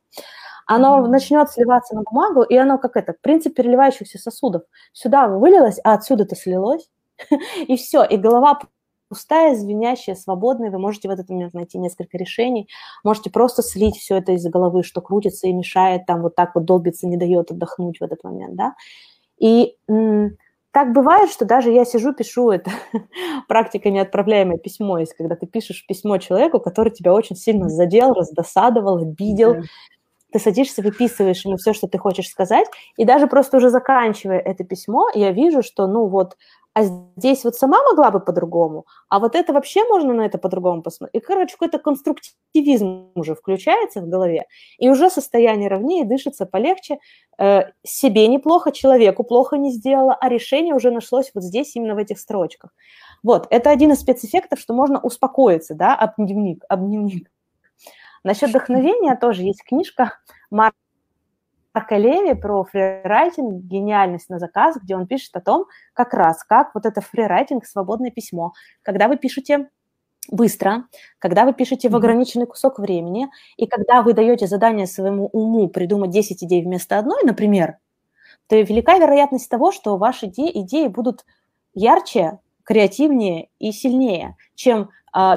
[0.66, 1.08] оно mm-hmm.
[1.08, 4.62] начнет сливаться на бумагу, и оно как это, принцип переливающихся сосудов.
[4.92, 6.88] Сюда вылилось, а отсюда-то слилось,
[7.68, 8.60] и все, и голова
[9.08, 12.68] пустая, звенящая, свободная, вы можете в этот момент найти несколько решений,
[13.04, 16.64] можете просто слить все это из головы, что крутится и мешает, там вот так вот
[16.64, 18.74] долбится, не дает отдохнуть в этот момент, да.
[19.38, 20.36] И м-
[20.72, 22.72] так бывает, что даже я сижу, пишу это
[23.48, 28.98] практика неотправляемое письмо, есть когда ты пишешь письмо человеку, который тебя очень сильно задел, раздосадовал,
[28.98, 29.62] обидел,
[30.34, 32.66] ты садишься, выписываешь ему все, что ты хочешь сказать,
[32.96, 36.36] и даже просто уже заканчивая это письмо, я вижу, что, ну вот,
[36.74, 36.82] а
[37.16, 41.22] здесь вот сама могла бы по-другому, а вот это вообще можно на это по-другому посмотреть.
[41.22, 44.46] И, короче, какой-то конструктивизм уже включается в голове,
[44.78, 46.98] и уже состояние ровнее, дышится полегче,
[47.38, 51.98] э, себе неплохо, человеку плохо не сделала, а решение уже нашлось вот здесь, именно в
[51.98, 52.70] этих строчках.
[53.22, 57.30] Вот, это один из спецэффектов, что можно успокоиться, да, об дневник, об дневник.
[58.24, 60.18] Насчет вдохновения тоже есть книжка
[60.50, 60.74] Марка
[61.90, 66.86] Леви про фрирайтинг «Гениальность на заказ», где он пишет о том, как раз, как вот
[66.86, 68.54] это фрирайтинг, свободное письмо.
[68.82, 69.68] Когда вы пишете
[70.30, 70.84] быстро,
[71.18, 76.10] когда вы пишете в ограниченный кусок времени, и когда вы даете задание своему уму придумать
[76.10, 77.76] 10 идей вместо одной, например,
[78.46, 81.26] то велика вероятность того, что ваши идеи, идеи будут
[81.74, 84.88] ярче, креативнее и сильнее, чем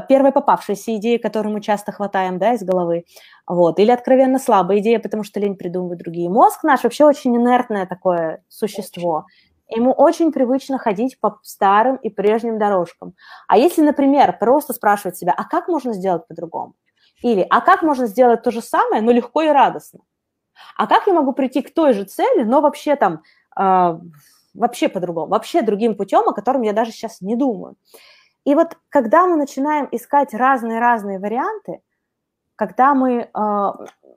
[0.09, 3.05] первая попавшаяся идея, которую мы часто хватаем да, из головы,
[3.45, 6.29] вот, или откровенно слабая идея, потому что лень придумывать другие.
[6.29, 9.25] Мозг наш вообще очень инертное такое существо.
[9.69, 13.13] Ему очень привычно ходить по старым и прежним дорожкам.
[13.47, 16.73] А если, например, просто спрашивать себя, а как можно сделать по-другому?
[17.21, 19.99] Или, а как можно сделать то же самое, но легко и радостно?
[20.75, 23.21] А как я могу прийти к той же цели, но вообще там,
[23.59, 23.99] э,
[24.53, 27.75] вообще по-другому, вообще другим путем, о котором я даже сейчас не думаю?
[28.47, 31.81] И вот когда мы начинаем искать разные-разные варианты,
[32.55, 33.71] когда мы э,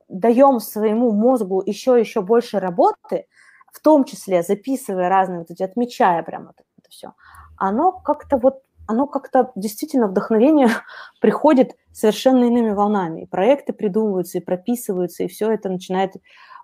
[0.08, 3.26] даем своему мозгу еще еще больше работы,
[3.72, 7.14] в том числе записывая разные вот эти, отмечая прямо вот это все,
[7.56, 10.68] оно как-то вот, оно как-то действительно вдохновение
[11.20, 13.22] приходит совершенно иными волнами.
[13.22, 16.12] И проекты придумываются, и прописываются, и все это начинает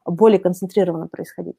[0.04, 1.56] более концентрированно происходить.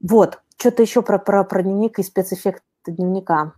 [0.00, 3.52] Вот, что-то еще про, про, про дневник и спецэффекты дневника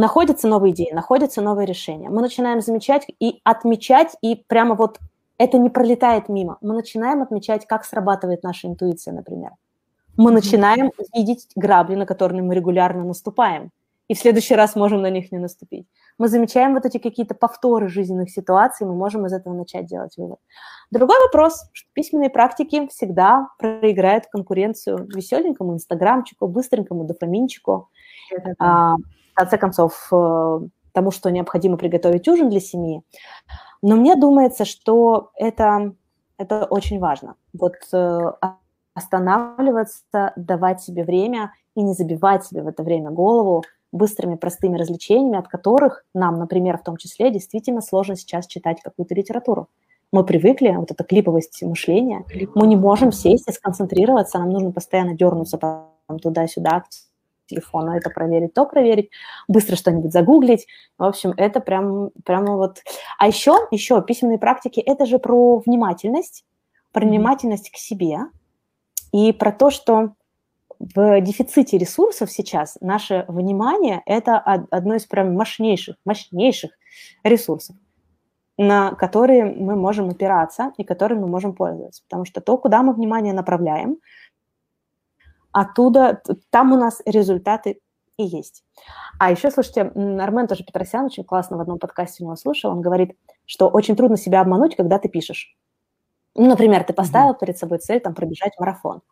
[0.00, 2.08] находятся новые идеи, находятся новые решения.
[2.08, 4.98] Мы начинаем замечать и отмечать, и прямо вот
[5.38, 6.58] это не пролетает мимо.
[6.60, 9.52] Мы начинаем отмечать, как срабатывает наша интуиция, например.
[10.16, 13.70] Мы начинаем видеть грабли, на которые мы регулярно наступаем,
[14.08, 15.86] и в следующий раз можем на них не наступить.
[16.18, 20.38] Мы замечаем вот эти какие-то повторы жизненных ситуаций, мы можем из этого начать делать вывод.
[20.90, 27.88] Другой вопрос, что письменные практики всегда проиграют конкуренцию веселенькому инстаграмчику, быстренькому дофаминчику.
[29.40, 30.60] Конце концов, э,
[30.92, 33.00] тому, что необходимо приготовить ужин для семьи.
[33.80, 35.94] Но мне думается, что это,
[36.36, 37.36] это очень важно.
[37.58, 38.32] Вот э,
[38.92, 45.38] останавливаться, давать себе время и не забивать себе в это время голову быстрыми, простыми развлечениями,
[45.38, 49.68] от которых нам, например, в том числе, действительно сложно сейчас читать какую-то литературу.
[50.12, 55.14] Мы привыкли, вот эта клиповость мышления, мы не можем сесть и сконцентрироваться, нам нужно постоянно
[55.14, 56.84] дернуться там, туда-сюда,
[57.50, 59.10] телефона, это проверить, то проверить,
[59.48, 60.66] быстро что-нибудь загуглить.
[60.98, 62.78] В общем, это прям, прямо вот...
[63.18, 66.44] А еще, еще письменные практики– это же про внимательность,
[66.92, 68.18] про внимательность к себе
[69.12, 70.14] и про то, что
[70.78, 76.70] в дефиците ресурсов сейчас наше внимание– это одно из прям мощнейших, мощнейших
[77.22, 77.76] ресурсов,
[78.56, 82.02] на которые мы можем опираться и которыми мы можем пользоваться.
[82.08, 83.98] Потому что то, куда мы внимание направляем,
[85.52, 87.80] оттуда, там у нас результаты
[88.16, 88.64] и есть.
[89.18, 92.80] А еще, слушайте, Армен тоже Петросян очень классно в одном подкасте у него слушал, он
[92.80, 95.56] говорит, что очень трудно себя обмануть, когда ты пишешь.
[96.34, 99.02] Ну, например, ты поставил перед собой цель там пробежать марафон.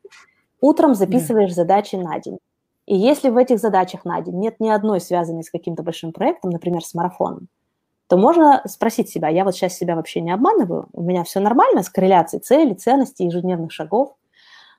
[0.60, 2.38] Утром записываешь задачи на день.
[2.86, 6.50] И если в этих задачах на день нет ни одной связанной с каким-то большим проектом,
[6.50, 7.48] например, с марафоном,
[8.06, 11.82] то можно спросить себя, я вот сейчас себя вообще не обманываю, у меня все нормально
[11.82, 14.16] с корреляцией цели, ценностей, ежедневных шагов.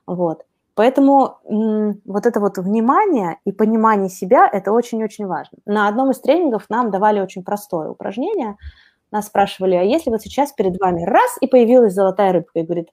[0.06, 0.44] Вот.
[0.74, 1.38] Поэтому
[2.04, 5.58] вот это вот внимание и понимание себя– это очень-очень важно.
[5.66, 8.56] На одном из тренингов нам давали очень простое упражнение.
[9.10, 12.88] Нас спрашивали, а если вот сейчас перед вами раз и появилась золотая рыбка и говорит,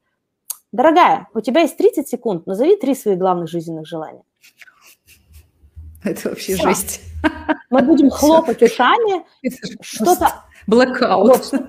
[0.71, 4.23] дорогая, у тебя есть 30 секунд, назови три своих главных жизненных желания.
[6.03, 6.63] Это вообще Все.
[6.63, 7.01] жесть.
[7.69, 9.23] Мы будем хлопать ушами,
[9.81, 10.43] что-то...
[10.67, 11.27] Блэкаут.
[11.29, 11.59] Вот, что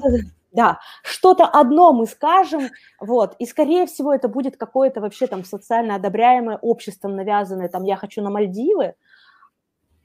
[0.52, 2.68] да, что-то одно мы скажем,
[3.00, 7.96] вот, и, скорее всего, это будет какое-то вообще там социально одобряемое обществом навязанное, там, я
[7.96, 8.94] хочу на Мальдивы,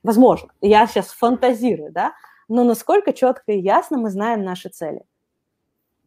[0.03, 2.13] возможно, я сейчас фантазирую, да,
[2.47, 5.03] но насколько четко и ясно мы знаем наши цели?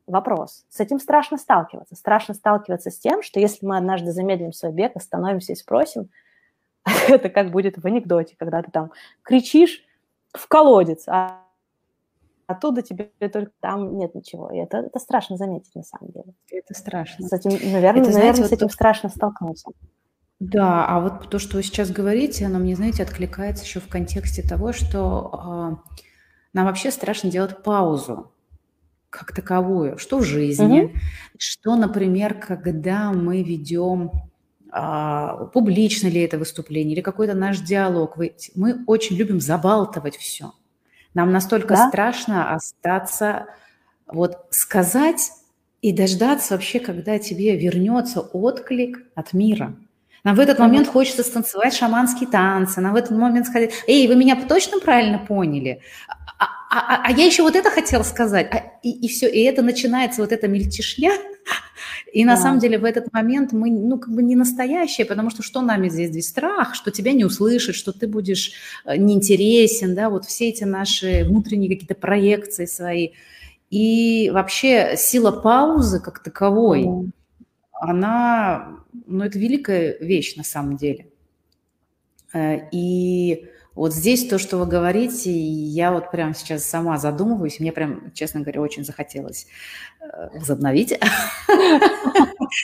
[0.07, 0.65] Вопрос.
[0.69, 1.97] С этим страшно сталкиваться.
[1.97, 6.11] Страшно сталкиваться с тем, что если мы однажды замедлим свой бег, остановимся и спросим,
[7.09, 9.83] это как будет в анекдоте, когда ты там кричишь
[10.33, 11.46] в колодец, а
[12.47, 14.51] оттуда тебе только там нет ничего.
[14.51, 16.35] И это, это страшно заметить на самом деле.
[16.51, 17.27] Это страшно.
[17.27, 18.75] С этим, наверное, это, знаете, наверное вот с этим то...
[18.75, 19.71] страшно столкнуться.
[20.39, 24.43] Да, а вот то, что вы сейчас говорите, оно мне, знаете, откликается еще в контексте
[24.43, 25.91] того, что э,
[26.53, 28.33] нам вообще страшно делать паузу
[29.09, 30.97] как таковую, что в жизни, mm-hmm.
[31.39, 34.11] что, например, когда мы ведем
[34.79, 38.19] а, публично ли это выступление или какой-то наш диалог.
[38.55, 40.53] Мы очень любим забалтывать все.
[41.17, 41.89] Нам настолько да?
[41.89, 43.47] страшно остаться,
[44.07, 45.31] вот сказать
[45.81, 49.75] и дождаться вообще, когда тебе вернется отклик от мира.
[50.25, 54.15] Нам в этот момент хочется станцевать шаманские танцы, нам в этот момент сказать, эй, вы
[54.15, 55.81] меня точно правильно поняли?
[56.39, 58.51] А, а, а, а я еще вот это хотела сказать.
[58.53, 61.13] А, и, и все, и это начинается вот эта мельтешня.
[62.17, 62.41] И на да.
[62.41, 65.91] самом деле в этот момент мы, ну, как бы не настоящие, потому что что нами
[65.91, 66.09] здесь?
[66.09, 68.53] Здесь страх, что тебя не услышат, что ты будешь
[68.87, 73.11] э, неинтересен, да, вот все эти наши внутренние какие-то проекции свои.
[73.69, 77.11] И вообще сила паузы как таковой, mm.
[77.73, 81.09] она, ну, это великая вещь на самом деле.
[82.33, 83.45] Э, и
[83.77, 88.41] вот здесь то, что вы говорите, я вот прямо сейчас сама задумываюсь, мне прям, честно
[88.41, 89.47] говоря, очень захотелось
[90.01, 90.99] э, возобновить.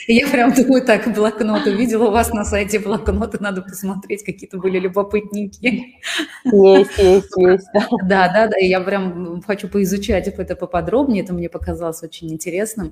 [0.07, 1.71] Я прям думаю, так, блокноты.
[1.71, 5.99] Видела у вас на сайте блокноты, надо посмотреть, какие-то были любопытненькие.
[6.45, 7.67] Есть, есть, есть.
[8.03, 12.91] Да, да, да, я прям хочу поизучать это поподробнее, это мне показалось очень интересным.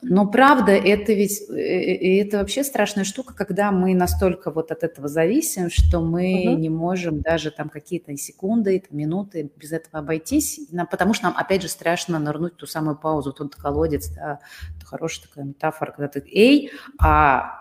[0.00, 4.84] Но правда, это ведь э, э, это вообще страшная штука, когда мы настолько вот от
[4.84, 6.58] этого зависим, что мы угу.
[6.58, 11.68] не можем даже там какие-то секунды, минуты без этого обойтись, потому что нам опять же
[11.68, 14.38] страшно нырнуть в ту самую паузу, тот колодец, да,
[14.76, 16.70] это хорошая такая метафора, когда ты эй,
[17.00, 17.58] а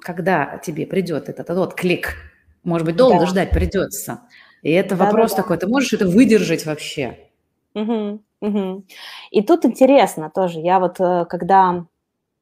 [0.00, 2.16] когда тебе придет этот, этот вот клик,
[2.64, 3.26] может быть, долго да.
[3.26, 4.22] ждать придется.
[4.62, 5.42] И это да, вопрос да, да.
[5.42, 7.18] такой, ты можешь это выдержать вообще?
[7.74, 8.20] Угу.
[8.46, 8.84] Угу.
[9.30, 11.86] И тут интересно тоже, я вот э, когда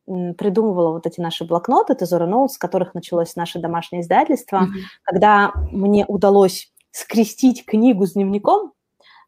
[0.07, 4.68] придумывала вот эти наши блокноты, Тезора Ноут, с которых началось наше домашнее издательство, mm
[5.02, 8.72] когда мне удалось скрестить книгу с дневником,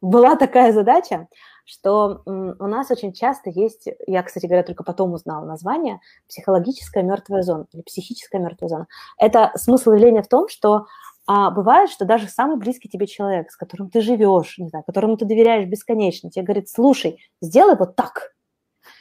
[0.01, 1.27] была такая задача,
[1.65, 5.99] что у нас очень часто есть, я, кстати говоря, только потом узнала название,
[6.29, 8.87] психологическая мертвая зона или психическая мертвая зона.
[9.17, 10.85] Это смысл явления в том, что
[11.27, 15.17] а бывает, что даже самый близкий тебе человек, с которым ты живешь, не знаю, которому
[15.17, 18.33] ты доверяешь бесконечно, тебе говорит, слушай, сделай вот так.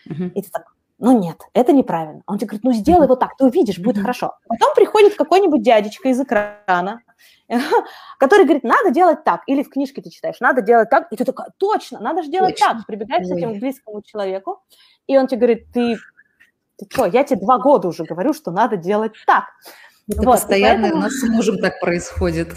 [0.09, 0.33] Uh-huh.
[0.33, 2.23] И ты так, ну нет, это неправильно.
[2.27, 4.03] Он тебе говорит, ну сделай вот так, ты увидишь, будет uh-huh.
[4.03, 4.35] хорошо.
[4.49, 7.01] Потом приходит какой-нибудь дядечка из экрана,
[8.19, 9.43] который говорит, надо делать так.
[9.47, 11.07] Или в книжке ты читаешь, надо делать так.
[11.13, 12.75] И ты такая, точно, надо же делать точно.
[12.75, 12.87] так.
[12.87, 14.65] Прибегаешь к этому близкому человеку,
[15.07, 15.97] и он тебе говорит, ты,
[16.77, 19.45] ты что, я тебе два года уже говорю, что надо делать так.
[20.09, 21.01] Это вот, постоянно поэтому...
[21.01, 22.49] у нас с мужем так происходит.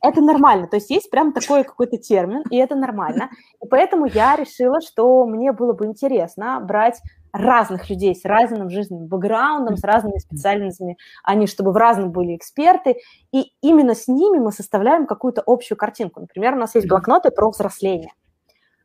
[0.00, 3.30] Это нормально, то есть есть прям такой какой-то термин, и это нормально.
[3.60, 7.00] И поэтому я решила, что мне было бы интересно брать
[7.32, 12.96] разных людей с разным жизненным бэкграундом, с разными специальностями, они чтобы в разном были эксперты,
[13.32, 16.20] и именно с ними мы составляем какую-то общую картинку.
[16.20, 18.12] Например, у нас есть блокноты про взросление.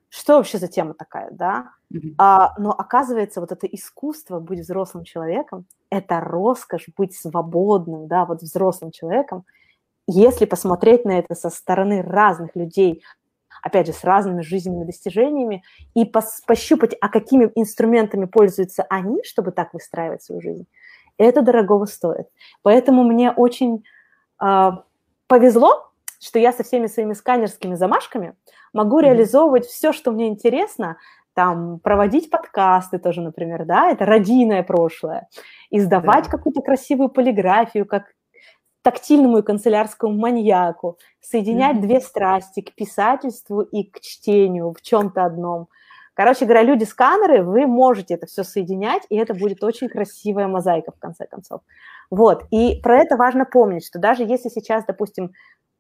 [0.10, 1.72] Что вообще за тема такая, да?
[2.18, 8.42] А, но оказывается, вот это искусство быть взрослым человеком, это роскошь быть свободным, да, вот
[8.42, 9.46] взрослым человеком.
[10.08, 13.04] Если посмотреть на это со стороны разных людей,
[13.62, 15.64] опять же, с разными жизненными достижениями,
[15.94, 20.68] и пос, пощупать, а какими инструментами пользуются они, чтобы так выстраивать свою жизнь,
[21.18, 22.28] Это дорогого стоит.
[22.64, 23.84] Поэтому мне очень
[24.44, 24.72] э,
[25.28, 28.36] повезло, что я со всеми своими сканерскими замашками
[28.74, 29.04] могу mm-hmm.
[29.04, 30.98] реализовывать все, что мне интересно,
[31.34, 35.28] там, проводить подкасты тоже, например, да, это родийное прошлое,
[35.72, 36.32] издавать да.
[36.32, 38.14] какую-то красивую полиграфию, как
[38.84, 41.82] тактильному и канцелярскому маньяку, соединять mm-hmm.
[41.82, 45.70] две страсти к писательству и к чтению в чем-то одном.
[46.14, 51.00] Короче говоря, люди-сканеры, вы можете это все соединять, и это будет очень красивая мозаика, в
[51.00, 51.62] конце концов.
[52.12, 55.32] Вот, и про это важно помнить, что даже если сейчас, допустим,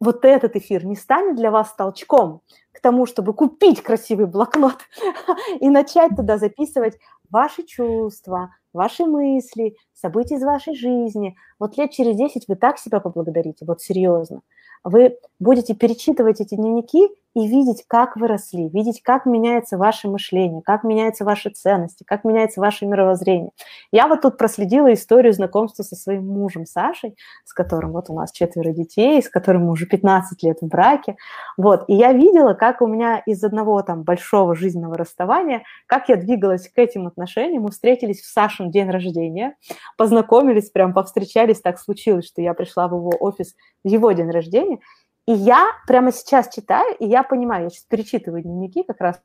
[0.03, 2.41] вот этот эфир не станет для вас толчком
[2.71, 4.77] к тому, чтобы купить красивый блокнот
[5.59, 6.97] и начать туда записывать
[7.29, 11.35] ваши чувства, ваши мысли, события из вашей жизни.
[11.59, 14.41] Вот лет через 10 вы так себя поблагодарите, вот серьезно.
[14.83, 20.61] Вы будете перечитывать эти дневники и видеть, как вы росли, видеть, как меняется ваше мышление,
[20.61, 23.51] как меняются ваши ценности, как меняется ваше мировоззрение.
[23.91, 28.31] Я вот тут проследила историю знакомства со своим мужем Сашей, с которым вот у нас
[28.31, 31.15] четверо детей, с которым мы уже 15 лет в браке.
[31.57, 36.17] Вот, и я видела, как у меня из одного там большого жизненного расставания, как я
[36.17, 37.63] двигалась к этим отношениям.
[37.63, 39.55] Мы встретились в Сашин день рождения,
[39.97, 44.79] познакомились, прям повстречались, так случилось, что я пришла в его офис в его день рождения,
[45.25, 49.21] и я прямо сейчас читаю, и я понимаю, я сейчас перечитываю дневники как раз.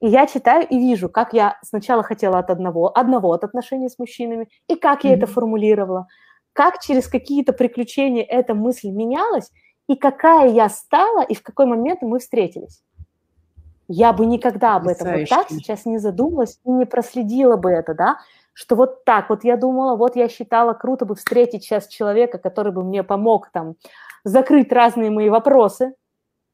[0.00, 3.98] И я читаю и вижу, как я сначала хотела от одного, одного от отношений с
[3.98, 5.16] мужчинами, и как я mm-hmm.
[5.16, 6.06] это формулировала,
[6.54, 9.50] как через какие-то приключения эта мысль менялась,
[9.88, 12.82] и какая я стала, и в какой момент мы встретились.
[13.88, 17.92] Я бы никогда об этом вот так сейчас не задумалась и не проследила бы это,
[17.92, 18.18] да,
[18.60, 22.72] что вот так вот я думала, вот я считала, круто бы встретить сейчас человека, который
[22.72, 23.76] бы мне помог там
[24.22, 25.94] закрыть разные мои вопросы,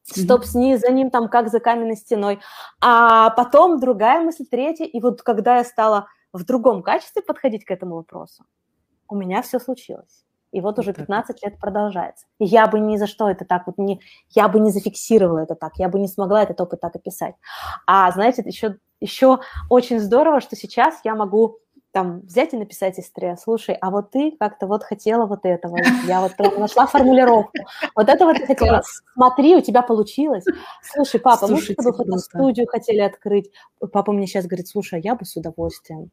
[0.05, 2.39] стоп с ней, за ним там как за каменной стеной.
[2.81, 7.73] А потом другая мысль, третья, и вот когда я стала в другом качестве подходить к
[7.73, 8.45] этому вопросу,
[9.09, 10.25] у меня все случилось.
[10.53, 12.27] И вот уже 15 лет продолжается.
[12.39, 14.01] И я бы ни за что это так вот не...
[14.31, 17.35] Я бы не зафиксировала это так, я бы не смогла этот опыт так описать.
[17.85, 21.59] А знаете, еще, еще очень здорово, что сейчас я могу
[21.97, 26.21] там взять и написать сестре, слушай, а вот ты как-то вот хотела вот этого, я
[26.21, 27.53] вот нашла формулировку,
[27.95, 28.83] вот это вот хотела,
[29.15, 30.45] смотри, у тебя получилось,
[30.83, 33.51] слушай, папа, мы с тобой фотостудию хотели открыть,
[33.93, 36.11] папа мне сейчас говорит, слушай, а я бы с удовольствием,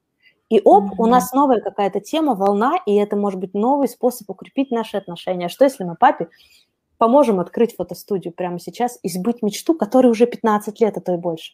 [0.47, 0.95] и оп, mm-hmm.
[0.99, 5.49] у нас новая какая-то тема, волна, и это может быть новый способ укрепить наши отношения.
[5.49, 6.29] Что если мы папе
[7.04, 11.18] поможем открыть фотостудию прямо сейчас и сбыть мечту, которой уже 15 лет, а то и
[11.18, 11.51] больше.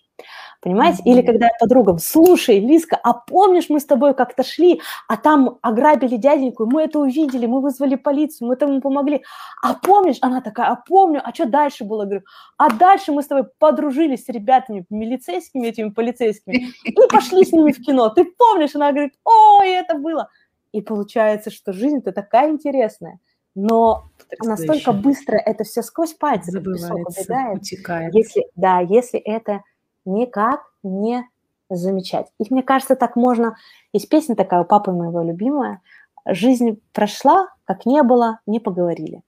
[0.62, 1.02] Понимаете?
[1.06, 5.58] Или когда я подругам, слушай, Лиска, а помнишь, мы с тобой как-то шли, а там
[5.64, 9.24] ограбили дяденьку, мы это увидели, мы вызвали полицию, мы этому помогли.
[9.64, 10.18] А помнишь?
[10.22, 12.06] Она такая, а помню, а что дальше было?
[12.06, 12.22] Говорю,
[12.58, 17.72] а дальше мы с тобой подружились с ребятами милицейскими, этими полицейскими, и пошли с ними
[17.72, 18.10] в кино.
[18.10, 18.76] Ты помнишь?
[18.76, 20.30] Она говорит, ой, это было.
[20.74, 23.20] И получается, что жизнь-то такая интересная
[23.56, 24.10] но
[24.44, 28.14] настолько быстро это все сквозь пальцы убегает, утекает.
[28.14, 29.64] Если, да, если это
[30.06, 31.28] никак не
[31.70, 32.28] замечать.
[32.40, 33.56] И мне кажется, так можно...
[33.94, 35.82] Есть песня такая у папы моего любимая.
[36.26, 39.22] «Жизнь прошла, как не было, не поговорили».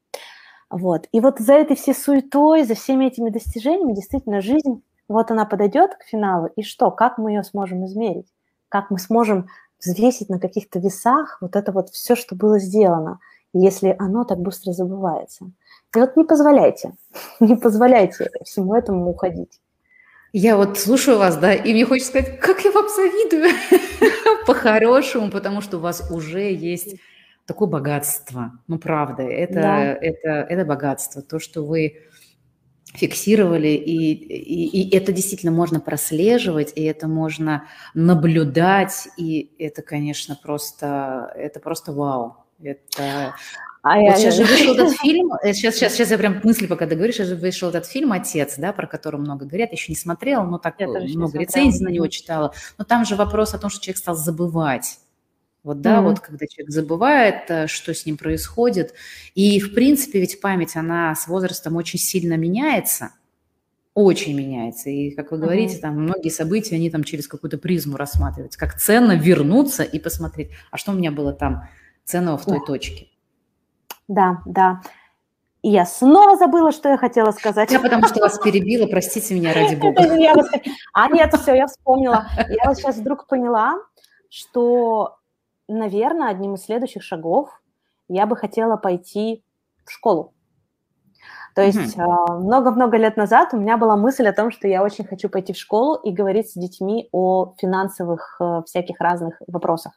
[0.70, 1.08] Вот.
[1.12, 5.96] И вот за этой всей суетой, за всеми этими достижениями действительно жизнь, вот она подойдет
[5.96, 6.92] к финалу, и что?
[6.92, 8.28] Как мы ее сможем измерить?
[8.70, 9.48] Как мы сможем
[9.80, 13.20] взвесить на каких-то весах вот это вот все, что было сделано–
[13.54, 15.52] если оно так быстро забывается.
[15.96, 16.94] И вот не позволяйте,
[17.40, 19.60] не позволяйте всему этому уходить.
[20.34, 23.50] Я вот слушаю вас, да, и мне хочется сказать, как я вам завидую
[24.48, 26.96] по-хорошему, потому что у вас уже есть
[27.46, 28.54] такое богатство.
[28.68, 29.94] Ну, правда, это, да.
[29.94, 31.22] это, это богатство.
[31.22, 31.98] То, что вы
[32.94, 40.40] фиксировали, и, и, и это действительно можно прослеживать, и это можно наблюдать, и это, конечно,
[40.42, 42.41] просто, это просто вау.
[42.64, 43.36] Это...
[43.84, 46.86] А вот я, сейчас же вышел этот фильм, сейчас, сейчас, сейчас я прям мысли пока
[46.86, 49.96] договорю, сейчас же вышел этот фильм «Отец», да, про который много говорят, я еще не
[49.96, 53.82] смотрела, но так много рецензий на него читала, но там же вопрос о том, что
[53.82, 55.00] человек стал забывать.
[55.64, 56.04] Вот, да, mm-hmm.
[56.04, 58.96] вот когда человек забывает, э, что с ним происходит.
[59.36, 63.12] И, в принципе, ведь память, она с возрастом очень сильно меняется,
[63.94, 64.90] очень меняется.
[64.90, 65.82] И, как вы говорите, mm-hmm.
[65.82, 68.58] там многие события, они там через какую-то призму рассматриваются.
[68.58, 71.68] Как ценно вернуться и посмотреть, а что у меня было там
[72.06, 72.66] ценного в той да.
[72.66, 73.08] точке.
[74.08, 74.82] Да, да.
[75.62, 77.72] И я снова забыла, что я хотела сказать.
[77.72, 80.02] Я потому что вас перебила, простите меня ради бога.
[80.94, 82.28] А нет, все, я вспомнила.
[82.50, 83.76] Я вот сейчас вдруг поняла,
[84.30, 85.18] что,
[85.68, 87.50] наверное, одним из следующих шагов
[88.08, 89.44] я бы хотела пойти
[89.86, 90.34] в школу.
[91.54, 95.06] То есть а, много-много лет назад у меня была мысль о том, что я очень
[95.06, 99.94] хочу пойти в школу и говорить с детьми о финансовых э, всяких разных вопросах.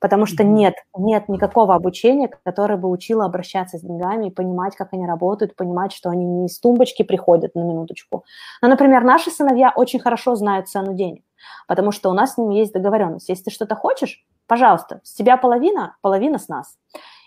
[0.00, 4.92] Потому что нет, нет никакого обучения, которое бы учило обращаться с деньгами и понимать, как
[4.92, 8.24] они работают, понимать, что они не из тумбочки приходят на минуточку.
[8.62, 11.24] Но, например, наши сыновья очень хорошо знают цену денег,
[11.66, 13.28] потому что у нас с ними есть договоренность.
[13.28, 16.76] Если ты что-то хочешь, пожалуйста, с тебя половина, половина с нас.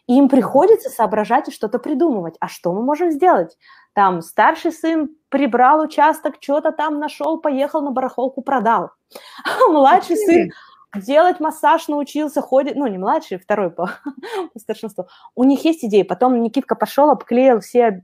[0.07, 2.35] И им приходится соображать и что-то придумывать.
[2.39, 3.57] А что мы можем сделать?
[3.93, 8.91] Там старший сын прибрал участок, что-то там нашел, поехал на барахолку, продал.
[9.43, 10.51] А младший сын
[10.95, 13.91] делать массаж научился, ходит, ну, не младший, второй по,
[14.53, 15.07] по старшинству.
[15.35, 16.03] У них есть идеи.
[16.03, 18.01] Потом Никитка пошел, обклеил все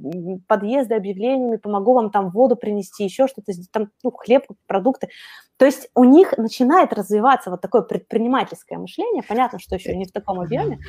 [0.48, 5.10] подъезды объявлениями, помогу вам там воду принести, еще что-то, там, ну, хлеб, продукты.
[5.58, 9.24] То есть у них начинает развиваться вот такое предпринимательское мышление.
[9.28, 10.80] Понятно, что еще не в таком объеме.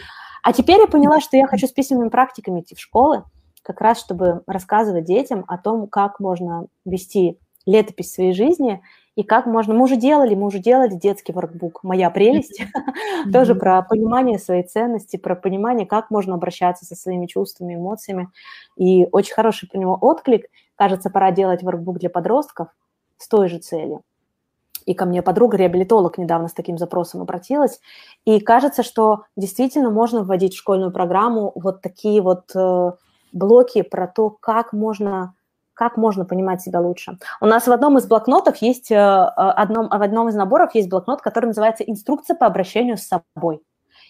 [0.42, 3.24] А теперь я поняла, что я хочу с письменными практиками идти в школы,
[3.62, 8.82] как раз чтобы рассказывать детям о том, как можно вести летопись своей жизни
[9.18, 9.74] и как можно...
[9.74, 12.62] Мы уже делали, мы уже делали детский воркбук «Моя прелесть»,
[13.32, 18.28] тоже про понимание своей ценности, про понимание, как можно обращаться со своими чувствами, эмоциями.
[18.76, 20.46] И очень хороший про него отклик.
[20.76, 22.68] Кажется, пора делать воркбук для подростков
[23.16, 24.02] с той же целью.
[24.86, 27.80] И ко мне подруга-реабилитолог недавно с таким запросом обратилась.
[28.24, 32.92] И кажется, что действительно можно вводить в школьную программу вот такие вот э,
[33.32, 35.34] блоки про то, как можно
[35.78, 37.18] как можно понимать себя лучше.
[37.40, 40.88] У нас в одном из блокнотов есть, э, э, одном, в одном из наборов есть
[40.88, 43.62] блокнот, который называется «Инструкция по обращению с собой».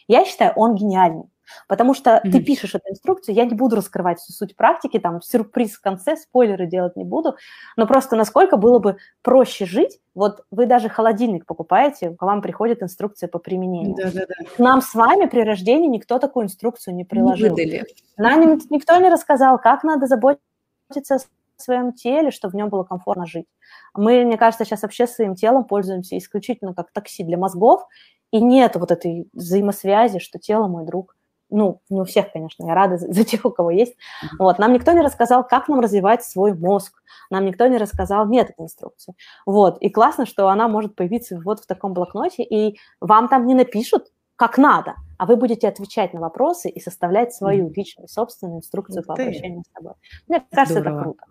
[0.09, 1.25] Я считаю, он гениальный.
[1.67, 2.31] Потому что mm-hmm.
[2.31, 6.17] ты пишешь эту инструкцию, я не буду раскрывать всю суть практики, там сюрприз в конце,
[6.17, 7.37] спойлеры делать не буду,
[7.77, 10.01] но просто насколько было бы проще жить.
[10.15, 13.95] Вот вы даже холодильник покупаете, к вам приходит инструкция по применению.
[13.97, 14.35] Да-да-да.
[14.59, 17.55] Нам с вами при рождении никто такую инструкцию не приложил.
[17.57, 17.87] Не выдали.
[18.17, 21.19] Нам никто не рассказал, как надо заботиться
[21.63, 23.47] своем теле, чтобы в нем было комфортно жить.
[23.95, 27.87] Мы, мне кажется, сейчас вообще своим телом пользуемся исключительно как такси для мозгов,
[28.31, 31.17] и нет вот этой взаимосвязи, что тело мой друг.
[31.51, 33.97] Ну, не у всех, конечно, я рада за, тех, у кого есть.
[34.39, 37.03] Вот, нам никто не рассказал, как нам развивать свой мозг.
[37.31, 39.15] Нам никто не рассказал, нет этой инструкции.
[39.47, 43.55] Вот, и классно, что она может появиться вот в таком блокноте, и вам там не
[43.55, 49.05] напишут, как надо, а вы будете отвечать на вопросы и составлять свою личную, собственную инструкцию
[49.05, 49.95] по обращению с собой.
[50.29, 50.95] Мне кажется, Здорово.
[50.95, 51.25] это круто.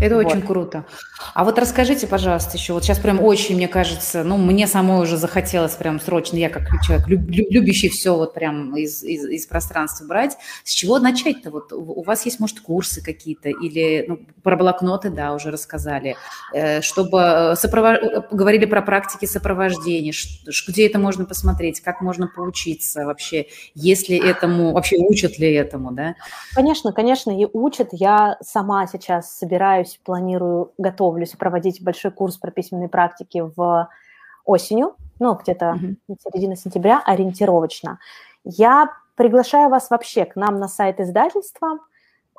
[0.00, 0.26] Это вот.
[0.26, 0.84] очень круто.
[1.34, 5.16] А вот расскажите, пожалуйста, еще, вот сейчас прям очень, мне кажется, ну, мне самой уже
[5.16, 10.04] захотелось прям срочно, я как человек, люб, любящий все вот прям из, из, из пространства
[10.06, 11.50] брать, с чего начать-то?
[11.50, 16.16] Вот у вас есть, может, курсы какие-то или, ну, про блокноты, да, уже рассказали,
[16.52, 17.98] э, чтобы э, сопровож...
[18.30, 20.12] говорили про практики сопровождения,
[20.68, 26.16] где это можно посмотреть, как можно поучиться вообще, если этому, вообще учат ли этому, да?
[26.54, 27.88] Конечно, конечно, и учат.
[27.92, 33.88] Я сама сейчас собираюсь собираюсь, планирую, готовлюсь проводить большой курс про письменные практики в
[34.44, 36.16] осенью, ну, где-то mm-hmm.
[36.24, 37.98] середина сентября, ориентировочно.
[38.44, 41.78] Я приглашаю вас вообще к нам на сайт издательства.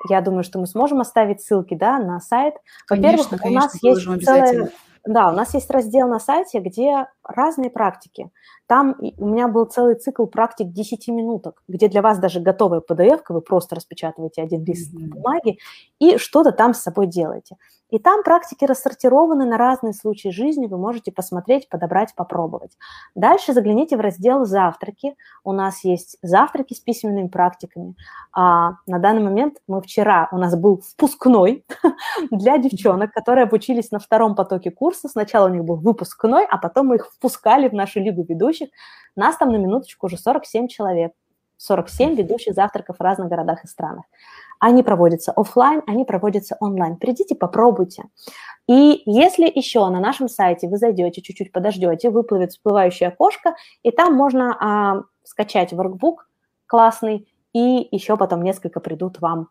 [0.10, 2.56] Я думаю, что мы сможем оставить ссылки, да, на сайт.
[2.90, 4.70] Во-первых, у нас есть целая
[5.06, 8.30] да, у нас есть раздел на сайте, где разные практики.
[8.68, 13.22] Там у меня был целый цикл практик 10 минуток, где для вас даже готовая PDF,
[13.30, 15.08] вы просто распечатываете один лист mm-hmm.
[15.08, 15.58] бумаги
[16.00, 17.58] и что-то там с собой делаете.
[17.90, 22.78] И там практики рассортированы на разные случаи жизни, вы можете посмотреть, подобрать, попробовать.
[23.16, 25.16] Дальше загляните в раздел «Завтраки».
[25.46, 27.96] У нас есть завтраки с письменными практиками.
[28.34, 31.66] А на данный момент мы вчера, у нас был впускной
[32.32, 34.87] для девчонок, которые обучились на втором потоке курса.
[34.96, 38.70] Сначала у них был выпускной, а потом мы их впускали в нашу лигу ведущих.
[39.16, 41.14] Нас там на минуточку уже 47 человек.
[41.58, 44.06] 47 ведущих завтраков в разных городах и странах.
[44.60, 46.98] Они проводятся офлайн, они проводятся онлайн.
[46.98, 48.04] Придите, попробуйте.
[48.68, 54.14] И если еще на нашем сайте вы зайдете, чуть-чуть подождете, выплывет всплывающее окошко, и там
[54.14, 56.30] можно а, скачать воркбук
[56.66, 59.50] классный, и еще потом несколько придут вам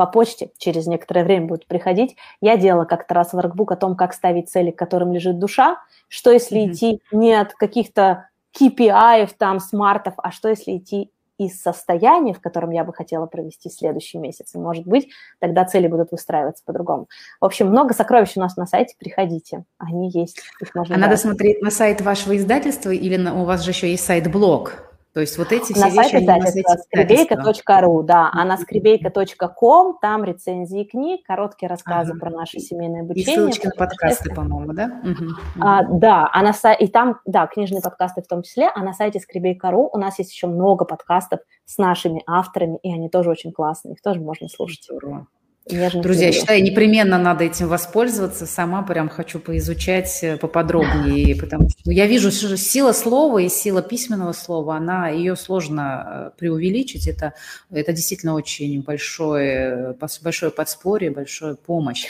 [0.00, 2.16] по почте, через некоторое время будут приходить.
[2.40, 5.76] Я делала как-то раз воркбук о том, как ставить цели, к которым лежит душа,
[6.08, 6.72] что если mm-hmm.
[6.72, 12.70] идти не от каких-то KPI, там, смартов, а что если идти из состояния, в котором
[12.70, 14.54] я бы хотела провести следующий месяц.
[14.54, 17.08] И, может быть, тогда цели будут выстраиваться по-другому.
[17.38, 20.38] В общем, много сокровищ у нас на сайте, приходите, они есть.
[20.62, 21.10] Их можно а брать.
[21.10, 24.89] надо смотреть на сайт вашего издательства или на, у вас же еще есть сайт-блог?
[25.12, 26.24] То есть вот эти все на вещи...
[26.24, 32.20] На сайте скребейка.ру, да, а на скребейка.ком там рецензии книг, короткие рассказы ага.
[32.20, 33.32] про наше семейное обучение.
[33.32, 35.00] И ссылочки на подкасты, по-моему, да?
[35.02, 35.30] Угу.
[35.60, 36.76] А, да, а на сай...
[36.78, 40.32] и там, да, книжные подкасты в том числе, а на сайте скребейка.ру у нас есть
[40.32, 44.84] еще много подкастов с нашими авторами, и они тоже очень классные, их тоже можно слушать.
[44.84, 45.26] Здорово.
[45.68, 48.46] Нежно Друзья, я считаю, непременно надо этим воспользоваться.
[48.46, 53.82] Сама прям хочу поизучать э, поподробнее, потому что я вижу, что сила слова и сила
[53.82, 57.06] письменного слова, она, ее сложно э, преувеличить.
[57.06, 57.34] Это,
[57.70, 62.06] это действительно очень большое, большое подспорье, большая помощь.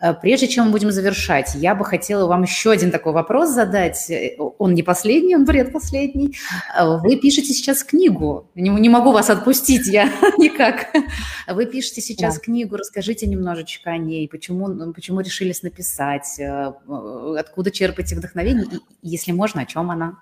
[0.00, 4.10] Э, прежде чем мы будем завершать, я бы хотела вам еще один такой вопрос задать.
[4.10, 6.36] Э, он не последний, он предпоследний.
[6.76, 8.50] Э, вы пишете сейчас книгу.
[8.54, 10.06] Не, не могу вас отпустить, я
[10.38, 10.88] никак.
[11.46, 12.40] Вы пишете сейчас да.
[12.40, 12.76] книгу.
[12.76, 14.28] Расскажите немножечко о ней.
[14.28, 16.40] Почему, ну, почему решились написать?
[17.38, 18.66] Откуда черпаете вдохновение?
[18.70, 20.18] И, если можно, о чем она?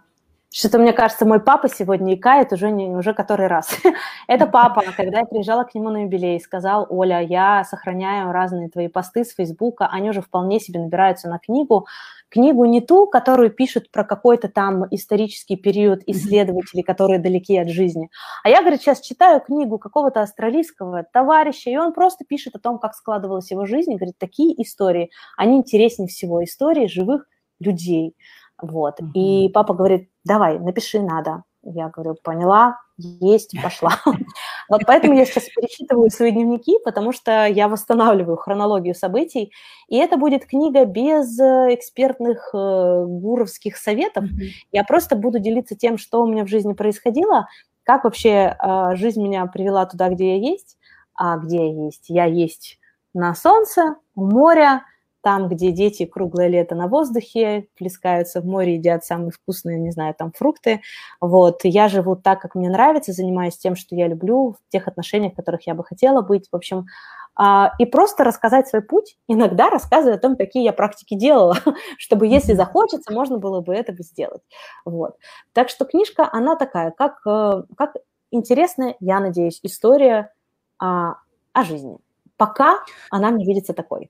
[0.52, 3.76] Что-то, мне кажется, мой папа сегодня икает уже, не, уже который раз.
[4.28, 8.88] Это папа, когда я приезжала к нему на юбилей, сказал, Оля, я сохраняю разные твои
[8.88, 11.86] посты с Фейсбука, они уже вполне себе набираются на книгу.
[12.28, 18.08] Книгу не ту, которую пишут про какой-то там исторический период исследователей, которые далеки от жизни.
[18.42, 22.78] А я, говорит, сейчас читаю книгу какого-то австралийского товарища, и он просто пишет о том,
[22.78, 27.26] как складывалась его жизнь, и говорит, такие истории, они интереснее всего, истории живых
[27.60, 28.14] людей.
[28.60, 29.00] Вот.
[29.00, 29.12] Mm-hmm.
[29.14, 31.44] И папа говорит, давай, напиши, надо.
[31.62, 34.00] Я говорю, поняла, есть, пошла.
[34.68, 39.52] Вот поэтому я сейчас перечитываю свои дневники, потому что я восстанавливаю хронологию событий,
[39.86, 44.24] и это будет книга без э, экспертных э, гуровских советов.
[44.72, 47.46] Я просто буду делиться тем, что у меня в жизни происходило,
[47.84, 50.76] как вообще э, жизнь меня привела туда, где я есть,
[51.14, 52.06] а где я есть.
[52.08, 52.80] Я есть
[53.14, 54.82] на солнце, у моря,
[55.26, 60.14] там, где дети круглое лето на воздухе, плескаются в море, едят самые вкусные, не знаю,
[60.16, 60.82] там фрукты.
[61.20, 65.32] Вот, я живу так, как мне нравится, занимаюсь тем, что я люблю, в тех отношениях,
[65.32, 66.46] в которых я бы хотела быть.
[66.52, 66.86] В общем,
[67.34, 71.56] а, и просто рассказать свой путь, иногда рассказывая о том, какие я практики делала,
[71.98, 74.42] чтобы, если захочется, можно было бы это бы сделать.
[74.84, 75.16] Вот.
[75.54, 77.96] Так что книжка, она такая, как, э, как
[78.30, 80.32] интересная, я надеюсь, история
[80.78, 81.14] о,
[81.52, 81.96] о жизни.
[82.36, 82.78] Пока
[83.10, 84.08] она мне видится такой.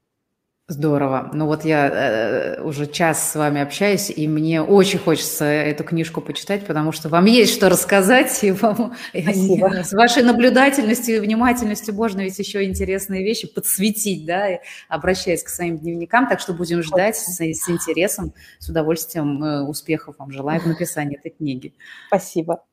[0.69, 1.31] Здорово.
[1.33, 6.21] Ну вот я э, уже час с вами общаюсь, и мне очень хочется эту книжку
[6.21, 9.69] почитать, потому что вам есть что рассказать, и вам Спасибо.
[9.85, 14.59] с вашей наблюдательностью и внимательностью можно ведь еще интересные вещи подсветить, да,
[14.89, 20.17] обращаясь к своим дневникам, так что будем ждать с, с интересом, с удовольствием, э, успехов
[20.19, 21.75] вам желаю в написании этой книги.
[22.09, 22.64] Спасибо.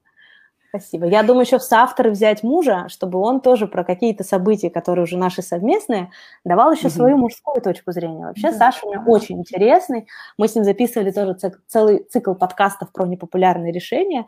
[0.76, 1.06] Спасибо.
[1.06, 5.18] Я думаю, еще в соавторы взять мужа, чтобы он тоже про какие-то события, которые уже
[5.18, 6.10] наши совместные,
[6.44, 8.26] давал еще mm свою мужскую точку зрения.
[8.26, 10.08] Вообще, mm Саша у меня очень интересный.
[10.36, 14.26] Мы с ним записывали тоже целый цикл подкастов про непопулярные решения.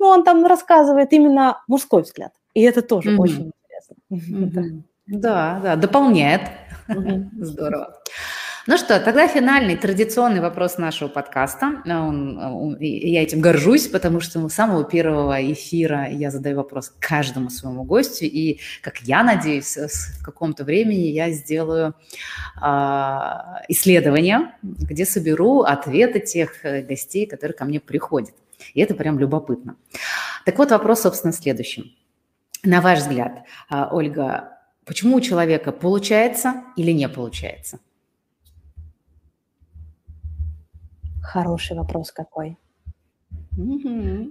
[0.00, 2.32] Ну, он там рассказывает именно мужской взгляд.
[2.54, 3.96] И это тоже mm очень интересно.
[4.10, 6.40] mm Да, да, дополняет.
[6.88, 8.02] mm Здорово.
[8.66, 11.82] Ну что, тогда финальный традиционный вопрос нашего подкаста.
[11.84, 17.50] Он, он, я этим горжусь, потому что с самого первого эфира я задаю вопрос каждому
[17.50, 21.94] своему гостю, и, как я надеюсь, в каком-то времени я сделаю
[22.58, 28.34] а, исследование, где соберу ответы тех э, гостей, которые ко мне приходят.
[28.72, 29.76] И это прям любопытно.
[30.46, 31.92] Так вот, вопрос, собственно, следующим.
[32.62, 37.78] На ваш взгляд, а, Ольга, почему у человека получается или не получается?
[41.24, 42.58] Хороший вопрос какой.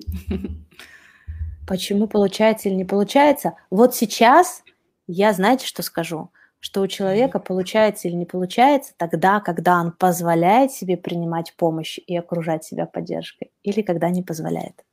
[1.67, 3.53] Почему получается или не получается?
[3.69, 4.63] Вот сейчас
[5.07, 6.29] я, знаете, что скажу?
[6.59, 12.15] Что у человека получается или не получается тогда, когда он позволяет себе принимать помощь и
[12.15, 14.85] окружать себя поддержкой, или когда не позволяет.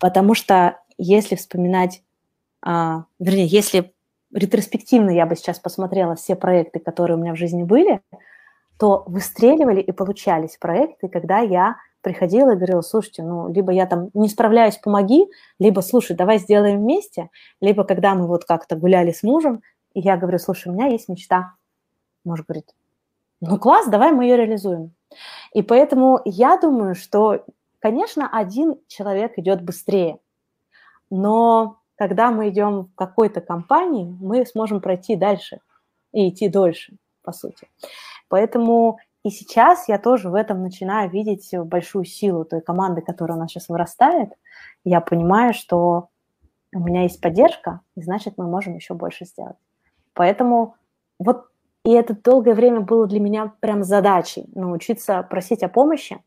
[0.00, 2.02] Потому что если вспоминать,
[2.62, 3.92] а, вернее, если
[4.32, 8.00] ретроспективно я бы сейчас посмотрела все проекты, которые у меня в жизни были,
[8.78, 14.10] то выстреливали и получались проекты, когда я приходила и говорила, слушайте, ну, либо я там
[14.14, 15.26] не справляюсь, помоги,
[15.58, 19.62] либо, слушай, давай сделаем вместе, либо когда мы вот как-то гуляли с мужем,
[19.94, 21.54] и я говорю, слушай, у меня есть мечта.
[22.24, 22.74] Муж говорит,
[23.40, 24.94] ну, класс, давай мы ее реализуем.
[25.52, 27.44] И поэтому я думаю, что,
[27.78, 30.18] конечно, один человек идет быстрее,
[31.10, 35.60] но когда мы идем в какой-то компании, мы сможем пройти дальше
[36.12, 37.68] и идти дольше, по сути.
[38.28, 43.40] Поэтому и сейчас я тоже в этом начинаю видеть большую силу той команды, которая у
[43.40, 44.30] нас сейчас вырастает.
[44.84, 46.08] Я понимаю, что
[46.74, 49.56] у меня есть поддержка, и значит, мы можем еще больше сделать.
[50.12, 50.76] Поэтому
[51.18, 51.46] вот
[51.84, 56.18] и это долгое время было для меня прям задачей научиться просить о помощи.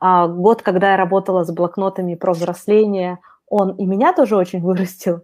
[0.00, 5.22] А, год, когда я работала с блокнотами про взросление, он и меня тоже очень вырастил.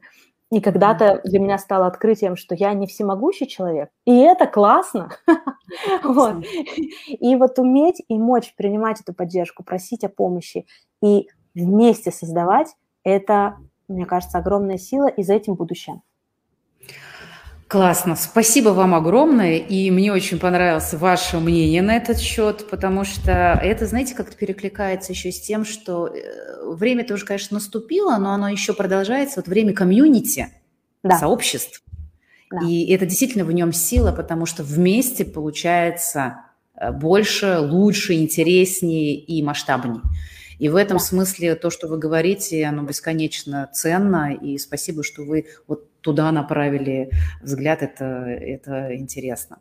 [0.51, 3.91] И когда-то для меня стало открытием, что я не всемогущий человек.
[4.07, 5.11] И это классно.
[6.03, 6.45] вот.
[7.07, 10.67] И вот уметь и мочь принимать эту поддержку, просить о помощи
[11.03, 12.75] и вместе создавать,
[13.05, 13.57] это,
[13.89, 16.01] мне кажется, огромная сила, и за этим будущее.
[17.69, 23.61] Классно, спасибо вам огромное, и мне очень понравилось ваше мнение на этот счет, потому что
[23.63, 28.49] это, знаете, как-то перекликается еще с тем, что э, время тоже, конечно, наступило, но оно
[28.49, 30.49] еще продолжается, вот время комьюнити,
[31.03, 31.19] да.
[31.19, 31.83] сообществ,
[32.51, 32.67] да.
[32.67, 36.37] и это действительно в нем сила, потому что вместе получается
[36.75, 40.01] э, больше, лучше, интереснее и масштабнее.
[40.59, 41.05] И в этом да.
[41.05, 47.11] смысле то, что вы говорите, оно бесконечно ценно, и спасибо, что вы вот туда направили
[47.43, 49.59] взгляд, это, это интересно.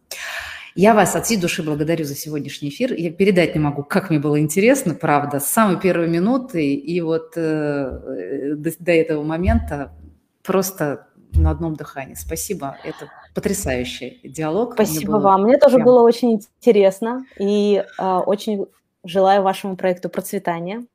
[0.75, 2.93] Я вас от всей души благодарю за сегодняшний эфир.
[2.93, 7.33] Я передать не могу, как мне было интересно, правда, с самой первой минуты и вот
[7.35, 9.91] э, до, до этого момента
[10.41, 12.15] просто на одном дыхании.
[12.15, 14.73] Спасибо, это потрясающий диалог.
[14.73, 15.43] Спасибо мне вам.
[15.43, 15.85] Мне тоже прям...
[15.85, 18.67] было очень интересно и э, очень
[19.03, 20.85] желаю вашему проекту процветания.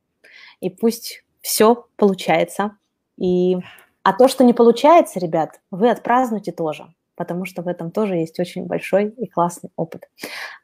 [0.60, 2.76] И пусть все получается.
[3.18, 3.58] И
[4.02, 8.38] а то, что не получается, ребят, вы отпразднуйте тоже, потому что в этом тоже есть
[8.40, 10.08] очень большой и классный опыт.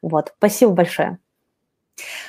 [0.03, 1.18] Вот, спасибо большое.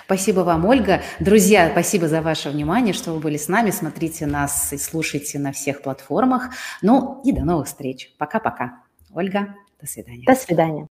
[0.06, 1.02] Спасибо вам, Ольга.
[1.20, 3.70] Друзья, спасибо за ваше внимание, что вы были с нами.
[3.70, 6.50] Смотрите нас и слушайте на всех платформах.
[6.82, 8.16] Ну и до новых встреч.
[8.18, 8.84] Пока-пока.
[9.14, 10.24] Ольга, до свидания.
[10.26, 10.88] До свидания.